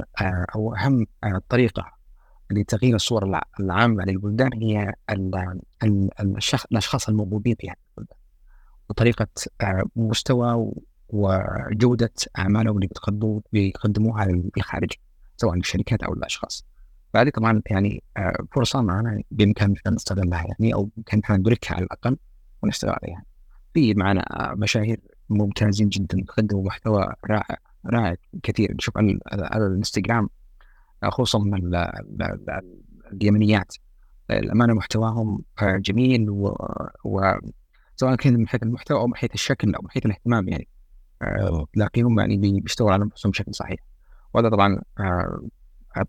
أو 0.55 0.75
أهم 0.75 1.05
طريقة 1.49 1.96
لتغيير 2.51 2.95
الصور 2.95 3.41
العامة 3.59 4.03
للبلدان 4.03 4.53
هي 4.53 4.93
الأشخاص 6.71 7.09
الموجودين 7.09 7.55
في 7.59 7.69
هذه 7.69 7.75
البلدان 7.97 8.17
وطريقة 8.89 9.27
مستوى 9.95 10.71
وجودة 11.09 12.13
أعمالهم 12.37 12.75
اللي 12.75 13.41
بيقدموها 13.51 14.25
للخارج 14.25 14.91
سواء 15.37 15.57
الشركات 15.57 16.03
أو 16.03 16.13
الاشخاص 16.13 16.65
فهذه 17.13 17.29
طبعا 17.29 17.61
يعني 17.69 18.03
آه، 18.17 18.45
فرصة 18.51 18.81
معنا 18.81 19.21
بإمكاننا 19.31 19.77
نستغلها 19.87 20.45
يعني 20.47 20.73
أو 20.73 20.89
بإمكاننا 20.95 21.39
ندركها 21.39 21.75
على 21.75 21.85
الأقل 21.85 22.17
ونشتغل 22.63 22.95
عليها. 23.03 23.23
في 23.73 23.93
معنا 23.93 24.53
مشاهير 24.57 24.99
ممتازين 25.29 25.89
جدا 25.89 26.17
يقدموا 26.17 26.63
محتوى 26.63 27.13
رائع 27.25 27.57
رائع 27.85 28.15
كثير 28.43 28.73
نشوف 28.73 28.97
على, 28.97 29.19
الانستغرام 29.67 30.29
خصوصا 31.03 31.39
من 31.39 31.85
اليمنيات 33.13 33.75
الامانه 34.31 34.73
محتواهم 34.73 35.43
آه، 35.61 35.77
جميل 35.77 36.29
و, 36.29 36.55
و... 37.03 37.33
سواء 37.95 38.15
كان 38.15 38.37
من 38.37 38.47
حيث 38.47 38.63
المحتوى 38.63 38.99
أو 38.99 39.07
من 39.07 39.15
حيث 39.15 39.33
الشكل 39.33 39.75
أو 39.75 39.81
من 39.81 39.89
حيث 39.89 40.05
الاهتمام 40.05 40.47
يعني 40.49 40.67
تلاقيهم 41.73 42.19
يعني 42.19 42.61
بيشتغلوا 42.61 42.93
على 42.93 43.05
نفسهم 43.05 43.31
بشكل 43.31 43.55
صحيح 43.55 43.79
وهذا 44.33 44.49
طبعا 44.49 44.81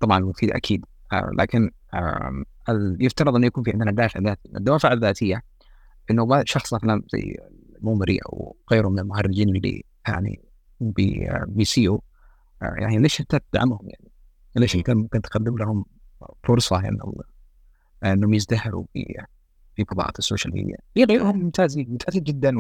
طبعا 0.01 0.19
مفيد 0.19 0.51
أكيد 0.51 0.85
آه، 1.13 1.31
لكن 1.39 1.71
يفترض 3.01 3.37
انه 3.37 3.47
يكون 3.47 3.65
في 3.65 3.71
عندنا 3.71 3.93
دافع 3.93 4.21
ذاتي 4.21 4.49
الدوافع 4.57 4.93
الذاتيه 4.93 5.43
انه 6.11 6.43
شخص 6.45 6.75
مثلا 6.75 7.03
زي 7.13 7.37
المومري 7.77 8.19
أو 8.27 8.57
غيره 8.73 8.89
من 8.89 8.99
المهرجين 8.99 9.49
اللي 9.49 9.85
يعني 10.09 10.41
بي 10.81 11.31
آه، 12.63 12.75
يعني 12.79 12.99
ليش 12.99 13.21
انت 13.21 13.41
تدعمهم 13.53 13.89
يعني؟ 13.89 14.11
ليش؟ 14.57 14.77
انت 14.77 14.91
ممكن 14.91 15.23
تقدم 15.23 15.59
لهم 15.59 15.85
فرصة 16.45 16.83
يعني 16.83 16.99
انهم 18.05 18.35
يزدهروا 18.35 18.85
في 18.93 19.25
في 19.77 19.85
فضاءات 19.85 20.19
السوشيال 20.19 20.55
ميديا. 20.55 20.77
في 20.95 21.05
غيرهم 21.05 21.39
ممتازين 21.39 21.89
ممتازين 21.91 22.23
جدا 22.23 22.55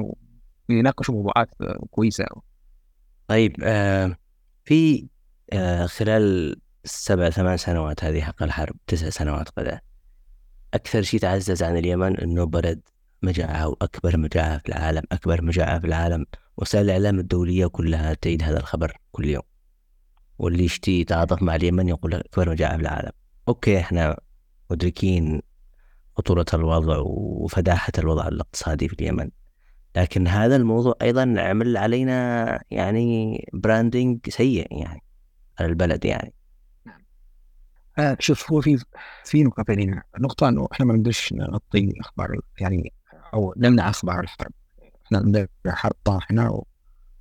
ويناقشوا 0.68 1.14
موضوعات 1.14 1.48
كويسة. 1.90 2.24
طيب 3.28 3.56
آه 3.62 4.16
في 4.64 5.08
آه 5.52 5.86
خلال 5.86 6.56
السبع 6.84 7.30
ثمان 7.30 7.56
سنوات 7.56 8.04
هذه 8.04 8.20
حق 8.20 8.42
الحرب 8.42 8.76
تسع 8.86 9.10
سنوات 9.10 9.48
قد 9.48 9.80
أكثر 10.74 11.02
شيء 11.02 11.20
تعزز 11.20 11.62
عن 11.62 11.76
اليمن 11.76 12.16
أنه 12.20 12.44
بلد 12.44 12.80
مجاعة 13.22 13.68
وأكبر 13.68 14.16
مجاعة 14.16 14.58
في 14.58 14.68
العالم 14.68 15.02
أكبر 15.12 15.42
مجاعة 15.42 15.78
في 15.80 15.86
العالم 15.86 16.26
وسائل 16.56 16.84
الإعلام 16.84 17.18
الدولية 17.18 17.66
كلها 17.66 18.14
تعيد 18.14 18.42
هذا 18.42 18.58
الخبر 18.60 18.96
كل 19.12 19.24
يوم. 19.24 19.42
واللي 20.38 20.64
يشتي 20.64 21.00
يتعاطف 21.00 21.42
مع 21.42 21.54
اليمن 21.54 21.88
يقول 21.88 22.14
أكبر 22.14 22.50
مجاعة 22.50 22.76
في 22.76 22.82
العالم؟ 22.82 23.12
okay 23.48 23.78
إحنا 23.78 24.16
مدركين 24.70 25.42
خطورة 26.16 26.46
الوضع 26.54 26.98
وفداحة 26.98 27.92
الوضع 27.98 28.28
الاقتصادي 28.28 28.88
في 28.88 28.94
اليمن. 28.94 29.30
لكن 29.96 30.26
هذا 30.26 30.56
الموضوع 30.56 30.94
أيضا 31.02 31.34
عمل 31.38 31.76
علينا 31.76 32.60
يعني 32.70 33.38
branding 33.52 34.28
سيء 34.28 34.66
يعني 34.70 35.02
على 35.60 35.68
البلد 35.68 36.04
يعني. 36.04 36.34
آه 37.98 38.16
شوف 38.20 38.52
هو 38.52 38.60
في 38.60 38.84
في 39.24 39.44
نقطتين 39.44 39.80
هنا 39.80 40.02
النقطة 40.16 40.48
إنه 40.48 40.68
إحنا 40.72 40.86
ما 40.86 40.94
نقدرش 40.94 41.32
نغطي 41.32 41.92
أخبار 42.00 42.40
يعني 42.60 42.92
أو 43.34 43.54
نمنع 43.56 43.90
أخبار 43.90 44.20
الحرب. 44.20 44.52
إحنا 45.06 45.18
عندنا 45.18 45.48
حرب 45.66 45.96
طاحنة 46.04 46.62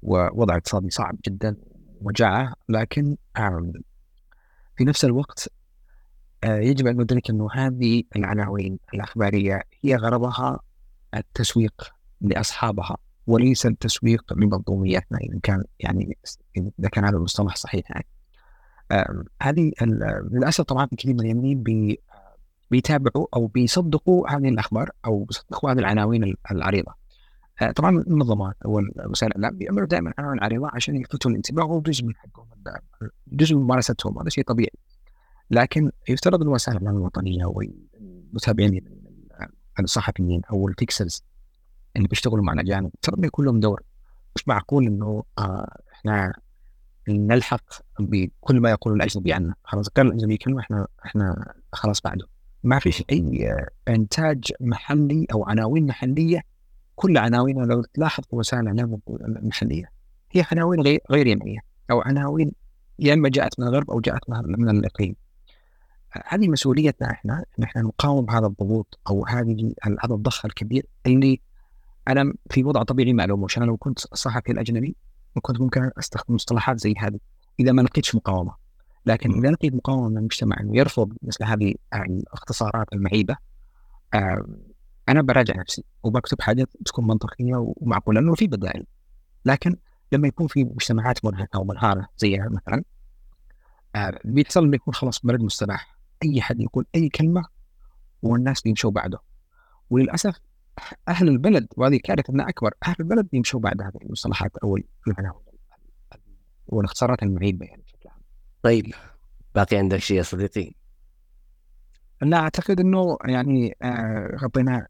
ووضع 0.01 0.56
اقتصادي 0.56 0.89
صعب 0.89 1.17
جدا. 1.27 1.56
وجاعة 2.02 2.54
لكن 2.70 3.18
في 4.78 4.84
نفس 4.84 5.06
الوقت 5.06 5.50
آه، 6.44 6.58
يجب 6.60 6.88
أن 6.88 7.02
ندرك 7.02 7.30
أنه 7.30 7.48
هذه 7.52 8.04
العناوين 8.16 8.80
الأخبارية 8.94 9.64
هي 9.82 9.96
غرضها 9.96 10.60
التسويق 11.14 11.94
لأصحابها 12.22 12.98
وليس 13.28 13.66
التسويق 13.66 14.34
لمنظومياتنا 14.34 15.18
اذا 15.18 15.40
كان 15.44 15.64
يعني 15.80 16.18
إذا 16.58 16.90
كان 16.90 17.06
هذا 17.06 17.18
المصطلح 17.18 17.56
صحيح 17.56 17.92
يعني 17.92 18.06
هذه 19.42 19.72
للأسف 20.32 20.64
طبعا 20.64 20.88
كثير 20.98 21.14
من 21.14 21.20
اليمنيين 21.20 21.64
بي 21.64 22.00
بيتابعوا 22.72 23.28
أو 23.34 23.48
بيصدقوا 23.48 24.30
هذه 24.30 24.50
الأخبار 24.50 24.90
أو 25.06 25.24
بيصدقوا 25.24 25.72
هذه 25.72 25.80
العناوين 25.80 26.36
العريضة. 26.52 26.94
آه، 27.62 27.72
طبعا 27.72 27.89
المنظمات 27.89 28.56
ووسائل 28.65 29.32
الإعلام 29.32 29.58
بيعملوا 29.58 29.88
دائما 29.88 30.13
عناوين 30.17 30.43
عريضه 30.43 30.70
عشان 30.74 30.96
يلفتوا 30.96 31.32
الانتباه 31.32 31.65
وهو 31.65 31.82
جزء 31.82 32.06
من 32.06 32.15
حقهم 32.15 32.48
جزء 33.28 33.56
من 33.56 33.62
ممارستهم 33.62 34.20
هذا 34.20 34.30
شيء 34.30 34.43
طبيعي. 34.43 34.72
لكن 35.52 35.91
يفترض 36.10 36.41
الوسائل 36.41 36.78
الإعلام 36.78 36.98
الوطنية 36.98 37.46
والمتابعين 37.46 38.82
الصحفيين 39.80 40.41
أو 40.52 40.67
الفيكسرز 40.67 41.24
اللي 41.96 42.08
بيشتغلوا 42.08 42.43
معنا 42.43 42.63
جانب 42.63 42.91
يفترض 42.96 43.26
يكون 43.26 43.46
لهم 43.46 43.60
دور. 43.60 43.84
مش 44.36 44.48
معقول 44.48 44.86
إنه 44.86 45.24
آه 45.39 45.78
إحنا 45.93 46.34
نلحق 47.10 47.63
بكل 48.00 48.60
ما 48.60 48.70
يقول 48.70 48.93
الأجنبي 48.93 49.34
عنا. 49.34 49.56
خلاص 49.63 49.89
كان 49.89 50.08
الأجنبي 50.08 50.38
كلمه 50.38 50.60
إحنا 50.60 50.88
إحنا 51.06 51.54
خلاص 51.74 52.02
بعده. 52.02 52.28
ما 52.63 52.80
فيش 52.80 53.04
أي 53.12 53.56
إنتاج 53.88 54.52
محلي 54.62 55.28
أو 55.34 55.46
عناوين 55.46 55.86
محلية 55.86 56.41
كل 56.98 57.18
عناوين 57.18 57.66
لو 57.66 57.82
تلاحظ 57.94 58.24
في 58.30 58.36
وسائل 58.36 58.62
الاعلام 58.62 59.00
المحليه 59.10 59.92
هي 60.32 60.46
عناوين 60.52 60.82
غير 60.82 61.00
غير 61.12 61.28
يمنية 61.28 61.60
أو 61.92 62.02
عناوين 62.02 62.52
يا 63.00 63.14
إما 63.14 63.30
جاءت 63.30 63.60
من 63.60 63.68
الغرب 63.68 63.92
أو 63.92 64.00
جاءت 64.00 64.30
من 64.30 64.70
الاقليم 64.70 65.16
هذه 66.28 66.48
مسؤوليتنا 66.48 67.12
إحنا 67.12 67.46
إن 67.60 67.64
إحنا 67.64 67.82
نقاوم 67.82 68.30
هذا 68.30 68.48
الضغوط 68.48 69.00
أو 69.10 69.26
هذه 69.26 69.74
هذا 69.84 70.14
الضخ 70.14 70.46
الكبير 70.46 70.86
اللي 71.06 71.42
أنا 72.08 72.34
في 72.50 72.64
وضع 72.64 72.84
طبيعي 72.84 73.14
ما 73.14 73.24
الوموش 73.24 73.58
أنا 73.58 73.66
لو 73.66 73.78
كنت 73.78 74.00
صحفي 74.00 74.52
الأجنبي 74.52 74.96
وكنت 75.36 75.62
ممكن 75.62 75.92
استخدم 76.00 76.36
مصطلحات 76.36 76.80
زي 76.80 76.94
هذه 76.98 77.20
إذا 77.60 77.72
ما 77.72 77.82
لقيتش 77.82 78.16
مقاومة. 78.16 78.56
لكن 79.06 79.32
إذا 79.32 79.52
لقيت 79.52 79.74
مقاومة 79.74 80.10
من 80.10 80.18
المجتمع 80.18 80.60
إنه 80.60 80.78
يرفض 80.78 81.14
مثل 81.22 81.44
هذه 81.44 81.74
الاختصارات 81.94 82.88
المعيبة 82.94 83.38
آه 84.14 84.45
أنا 85.10 85.22
براجع 85.22 85.55
نفسي 85.58 85.84
وبكتب 86.03 86.41
حاجة 86.41 86.68
تكون 86.86 87.08
منطقية 87.08 87.55
ومعقولة 87.55 88.22
لأنه 88.22 88.36
في 88.36 88.47
بدائل 88.47 88.86
لكن 89.45 89.76
لما 90.12 90.28
يكون 90.28 90.47
في 90.47 90.64
مجتمعات 90.64 91.26
مرهقة 91.26 91.60
ومنهاره 91.60 92.08
زيها 92.18 92.49
مثلا 92.49 92.84
آه 93.95 94.20
بيحصل 94.26 94.64
إنه 94.64 94.76
يكون 94.76 94.93
خلاص 94.93 95.26
مرد 95.26 95.41
مصطلح 95.41 95.97
أي 96.24 96.41
حد 96.41 96.62
يقول 96.62 96.86
أي 96.95 97.10
كلمة 97.10 97.45
والناس 98.22 98.62
بيمشوا 98.62 98.91
بعده 98.91 99.20
وللأسف 99.89 100.39
أهل 101.08 101.28
البلد 101.28 101.68
وهذه 101.78 101.99
كارثة 102.03 102.34
أكبر 102.49 102.74
أهل 102.88 102.95
البلد 102.99 103.28
يمشوا 103.34 103.60
بعد 103.60 103.82
هذه 103.82 103.97
المصطلحات 104.01 104.58
أو 104.58 104.80
والاختصارات 106.68 107.24
المعيبة 107.24 107.66
يعني 107.66 107.82
بشكل 107.82 108.10
عام. 108.10 108.22
طيب 108.64 108.93
باقي 109.55 109.78
عندك 109.78 109.97
شيء 109.97 110.18
يا 110.18 110.24
صديقي؟ 110.24 110.72
لا 112.22 112.38
أعتقد 112.38 112.80
إنه 112.80 113.18
يعني 113.26 113.76
آه 113.82 114.38
غطينا 114.41 114.88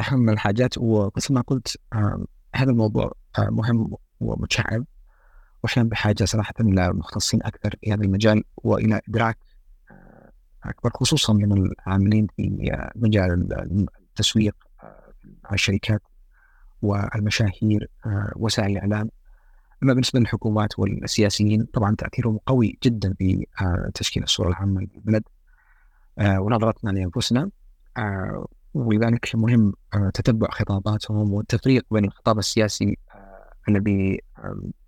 أهم 0.00 0.30
الحاجات 0.30 0.74
ومثل 0.78 1.34
ما 1.34 1.40
قلت 1.40 1.76
آه 1.92 2.24
هذا 2.54 2.70
الموضوع 2.70 3.12
آه 3.38 3.50
مهم 3.50 3.90
ومتشعب. 4.20 4.84
وإحنا 5.62 5.82
بحاجة 5.82 6.24
صراحة 6.24 6.54
إلى 6.60 6.92
مختصين 6.92 7.42
أكثر 7.42 7.76
في 7.80 7.92
هذا 7.92 8.02
المجال 8.04 8.44
وإلى 8.56 9.00
إدراك 9.08 9.38
آه، 9.90 10.30
أكبر 10.64 10.90
خصوصا 10.94 11.32
من 11.32 11.52
العاملين 11.52 12.26
في 12.36 12.70
آه، 12.72 12.92
مجال 12.96 13.48
التسويق 14.00 14.54
مع 15.44 15.50
الشركات 15.52 16.02
والمشاهير 16.82 17.90
آه، 18.06 18.32
وسائل 18.36 18.70
الإعلام. 18.70 19.10
أما 19.82 19.92
بالنسبة 19.92 20.20
للحكومات 20.20 20.78
والسياسيين 20.78 21.64
طبعا 21.64 21.94
تأثيرهم 21.94 22.38
قوي 22.46 22.78
جدا 22.82 23.14
في 23.18 23.46
آه، 23.60 23.90
تشكيل 23.94 24.22
الصورة 24.22 24.48
العامة 24.48 24.80
للبلد 24.80 25.22
ونظرتنا 26.18 26.90
لأنفسنا 26.90 27.50
ولذلك 28.76 29.34
مهم 29.34 29.72
تتبع 30.14 30.48
خطاباتهم 30.50 31.32
والتفريق 31.32 31.86
بين 31.90 32.04
الخطاب 32.04 32.38
السياسي 32.38 32.98
الذي 33.68 34.20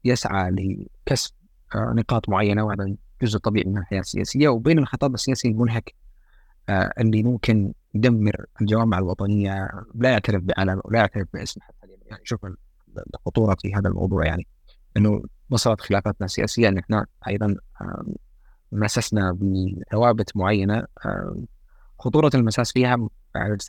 يسعى 0.04 0.50
لكسب 0.50 1.32
نقاط 1.76 2.28
معينة 2.28 2.64
وهذا 2.64 2.94
جزء 3.22 3.38
طبيعي 3.38 3.70
من 3.70 3.78
الحياة 3.78 4.00
السياسية 4.00 4.48
وبين 4.48 4.78
الخطاب 4.78 5.14
السياسي 5.14 5.48
المنهك 5.48 5.94
اللي 6.70 7.22
ممكن 7.22 7.72
يدمر 7.94 8.44
الجوامع 8.60 8.98
الوطنية 8.98 9.68
لا 9.94 10.10
يعترف 10.10 10.42
بعلم 10.42 10.80
ولا 10.84 10.98
يعترف 10.98 11.28
باسم 11.34 11.60
حتى 11.60 11.86
يعني 12.06 12.22
شوف 12.24 12.40
الخطورة 13.14 13.56
في 13.62 13.74
هذا 13.74 13.88
الموضوع 13.88 14.26
يعني. 14.26 14.46
إنه 14.96 15.22
وصلت 15.50 15.80
خلافاتنا 15.80 16.24
السياسية 16.24 16.68
إن 16.68 16.78
إحنا 16.78 17.06
أيضا 17.28 17.56
مسسنا 18.72 19.32
بثوابت 19.32 20.36
معينة 20.36 20.84
خطورة 21.98 22.30
المساس 22.34 22.72
فيها 22.72 23.08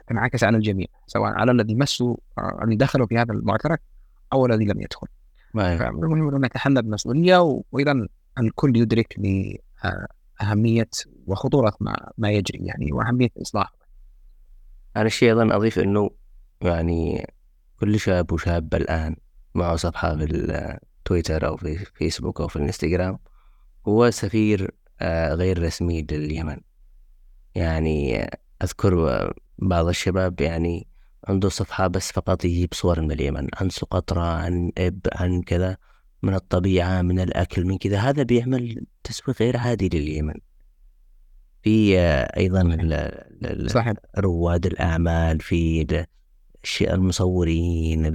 تنعكس 0.08 0.44
على 0.44 0.58
الجميع 0.58 0.88
سواء 1.08 1.32
على 1.32 1.52
الذي 1.52 1.76
مسوا 1.76 2.16
الذي 2.64 2.76
دخلوا 2.76 3.08
في 3.08 3.18
هذا 3.18 3.34
المعترك 3.34 3.82
أو 4.34 4.46
الذي 4.46 4.66
لم 4.66 4.82
يدخل. 4.82 5.08
فالمهم 5.54 6.36
ان 6.36 6.46
نتحمل 6.46 6.82
بمسؤولية 6.82 7.62
وأيضا 7.72 8.08
الكل 8.40 8.78
يدرك 8.78 9.16
بأهمية 9.20 10.90
وخطورة 11.28 11.74
ما, 11.80 12.12
ما 12.18 12.32
يجري 12.32 12.66
يعني 12.66 12.92
وأهمية 12.92 13.30
الاصلاح. 13.38 13.74
أنا 14.98 15.06
الشيء 15.06 15.30
أيضا 15.30 15.56
أضيف 15.56 15.80
أنه 15.80 16.10
يعني 16.62 17.28
كل 17.80 18.00
شاب 18.00 18.32
وشابة 18.32 18.78
الآن 18.78 19.16
معه 19.56 19.76
صفحة 19.76 20.18
في 20.18 20.24
التويتر 20.24 21.48
أو 21.48 21.58
في 21.58 21.76
فيسبوك 21.76 22.42
أو 22.42 22.48
في 22.48 22.56
الإنستغرام 22.56 23.20
هو 23.88 24.12
سفير 24.12 24.72
آه، 25.02 25.34
غير 25.34 25.64
رسمي 25.64 26.02
لليمن 26.12 26.58
يعني 27.56 28.30
أذكر 28.64 29.34
بعض 29.58 29.88
الشباب 29.88 30.42
يعني 30.42 30.88
عنده 31.28 31.50
صفحة 31.50 31.88
بس 31.88 32.12
فقط 32.12 32.46
يجيب 32.46 32.70
صور 32.74 33.02
من 33.02 33.12
اليمن 33.12 33.48
عن 33.54 33.70
سقطرى 33.70 34.28
عن 34.28 34.72
إب 34.78 35.00
عن 35.14 35.42
كذا 35.42 35.78
من 36.24 36.34
الطبيعة 36.34 37.02
من 37.02 37.20
الأكل 37.20 37.66
من 37.66 37.78
كذا. 37.78 37.98
هذا 37.98 38.24
بيعمل 38.24 38.86
تسويق 39.04 39.42
غير 39.42 39.58
عادي 39.58 39.90
لليمن. 39.94 40.34
في 41.64 42.00
أيضا 42.38 42.78
صحيح. 43.68 43.94
رواد 44.18 44.66
الأعمال 44.66 45.40
في 45.42 46.06
المصورين 46.82 48.12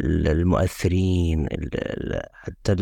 المؤثرين 0.00 1.48
حتى 2.32 2.72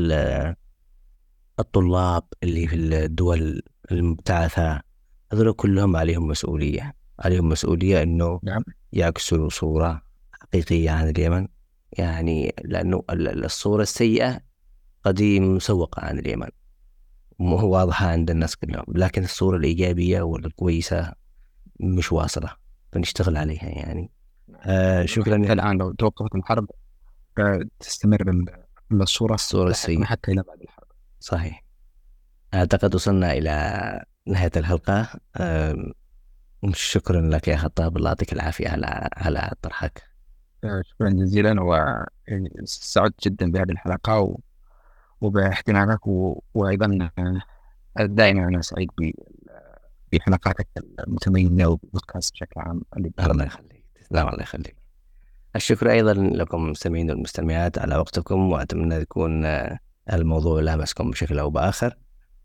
الطلاب 1.61 2.23
اللي 2.43 2.67
في 2.67 2.77
الدول 2.77 3.63
المبتعثة. 3.93 4.86
هذول 5.37 5.53
كلهم 5.53 5.97
عليهم 5.97 6.27
مسؤولية. 6.27 6.95
عليهم 7.19 7.49
مسؤولية 7.49 8.03
أنه 8.03 8.41
نعم. 8.43 8.63
يعكسوا 8.93 9.49
صورة 9.49 10.03
حقيقية 10.33 10.91
عن 10.91 11.09
اليمن. 11.09 11.49
يعني 11.93 12.55
لأنه 12.65 13.03
الصورة 13.11 13.83
السيئة 13.83 14.41
قديم 15.05 15.57
مسوقة 15.57 16.05
عن 16.05 16.19
اليمن. 16.19 16.49
مو 17.39 17.57
واضحة 17.69 18.07
عند 18.07 18.31
الناس 18.31 18.57
كلهم. 18.57 18.85
لكن 18.89 19.25
الصورة 19.25 19.57
الإيجابية 19.57 20.23
والكويسة 20.23 21.13
مش 21.81 22.13
واصلة. 22.13 22.51
فنشتغل 22.93 23.37
عليها 23.37 23.69
يعني. 23.69 24.11
آه 24.57 25.05
شكرا 25.05 25.37
الآن 25.37 25.79
لو 25.79 25.93
توقفت 25.93 26.35
الحرب 26.35 26.71
تستمر 27.81 28.45
الصورة 28.93 29.35
الصورة 29.35 29.71
السيئة. 29.71 30.05
حتى 30.05 30.33
إلى 30.33 30.43
بعد 30.43 30.61
الحرب. 30.61 30.87
صحيح. 31.21 31.65
أعتقد 32.55 32.95
وصلنا 32.95 33.33
إلى 33.33 34.05
نهاية 34.27 34.51
الحلقة 34.57 35.09
شكرا 36.73 37.21
لك 37.21 37.49
يا 37.49 37.57
خطاب. 37.57 37.97
الله 37.97 38.09
يعطيك 38.09 38.33
العافية 38.33 38.69
على 38.69 39.09
على 39.17 39.53
طرحك. 39.63 40.03
شكرا 40.65 41.11
جزيلا 41.11 41.57
وسعدت 41.63 43.29
جدا 43.29 43.51
بهذه 43.53 43.71
الحلقة 43.71 44.21
و... 44.21 44.39
وباهتمامك 45.21 46.07
و... 46.07 46.43
وأيضا 46.55 47.11
دائما 47.99 48.49
أنا 48.49 48.63
سعيد 48.63 48.91
ب... 48.99 49.11
بحلقاتك 50.13 50.69
المتميزة 51.09 51.69
وبودكاست 51.69 52.33
بشكل 52.33 52.61
عام. 52.61 52.83
الله 52.97 53.45
يخليك. 53.45 53.85
تسلم 53.95 54.29
الله 54.29 54.43
يخليك. 54.43 54.77
الشكر 55.57 55.91
أيضا 55.91 56.15
لكم 56.15 56.65
المستمعين 56.65 57.11
والمستمعات 57.11 57.79
على 57.79 57.97
وقتكم 57.97 58.53
وأتمنى 58.53 58.95
يكون 58.95 59.47
الموضوع 60.13 60.61
لامسكم 60.61 61.11
بشكل 61.11 61.39
أو 61.39 61.51
بآخر. 61.51 61.97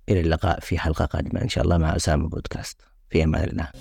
إلى 0.10 0.20
اللقاء 0.20 0.60
في 0.60 0.80
حلقة 0.80 1.06
قادمة. 1.06 1.42
إن 1.42 1.50
شاء 1.50 1.64
الله 1.64 1.78
مع 1.78 1.96
أسامة 1.96 2.30
بودكاست. 2.30 2.82
في 3.10 3.24
أمان 3.24 3.44
الله. 3.44 3.72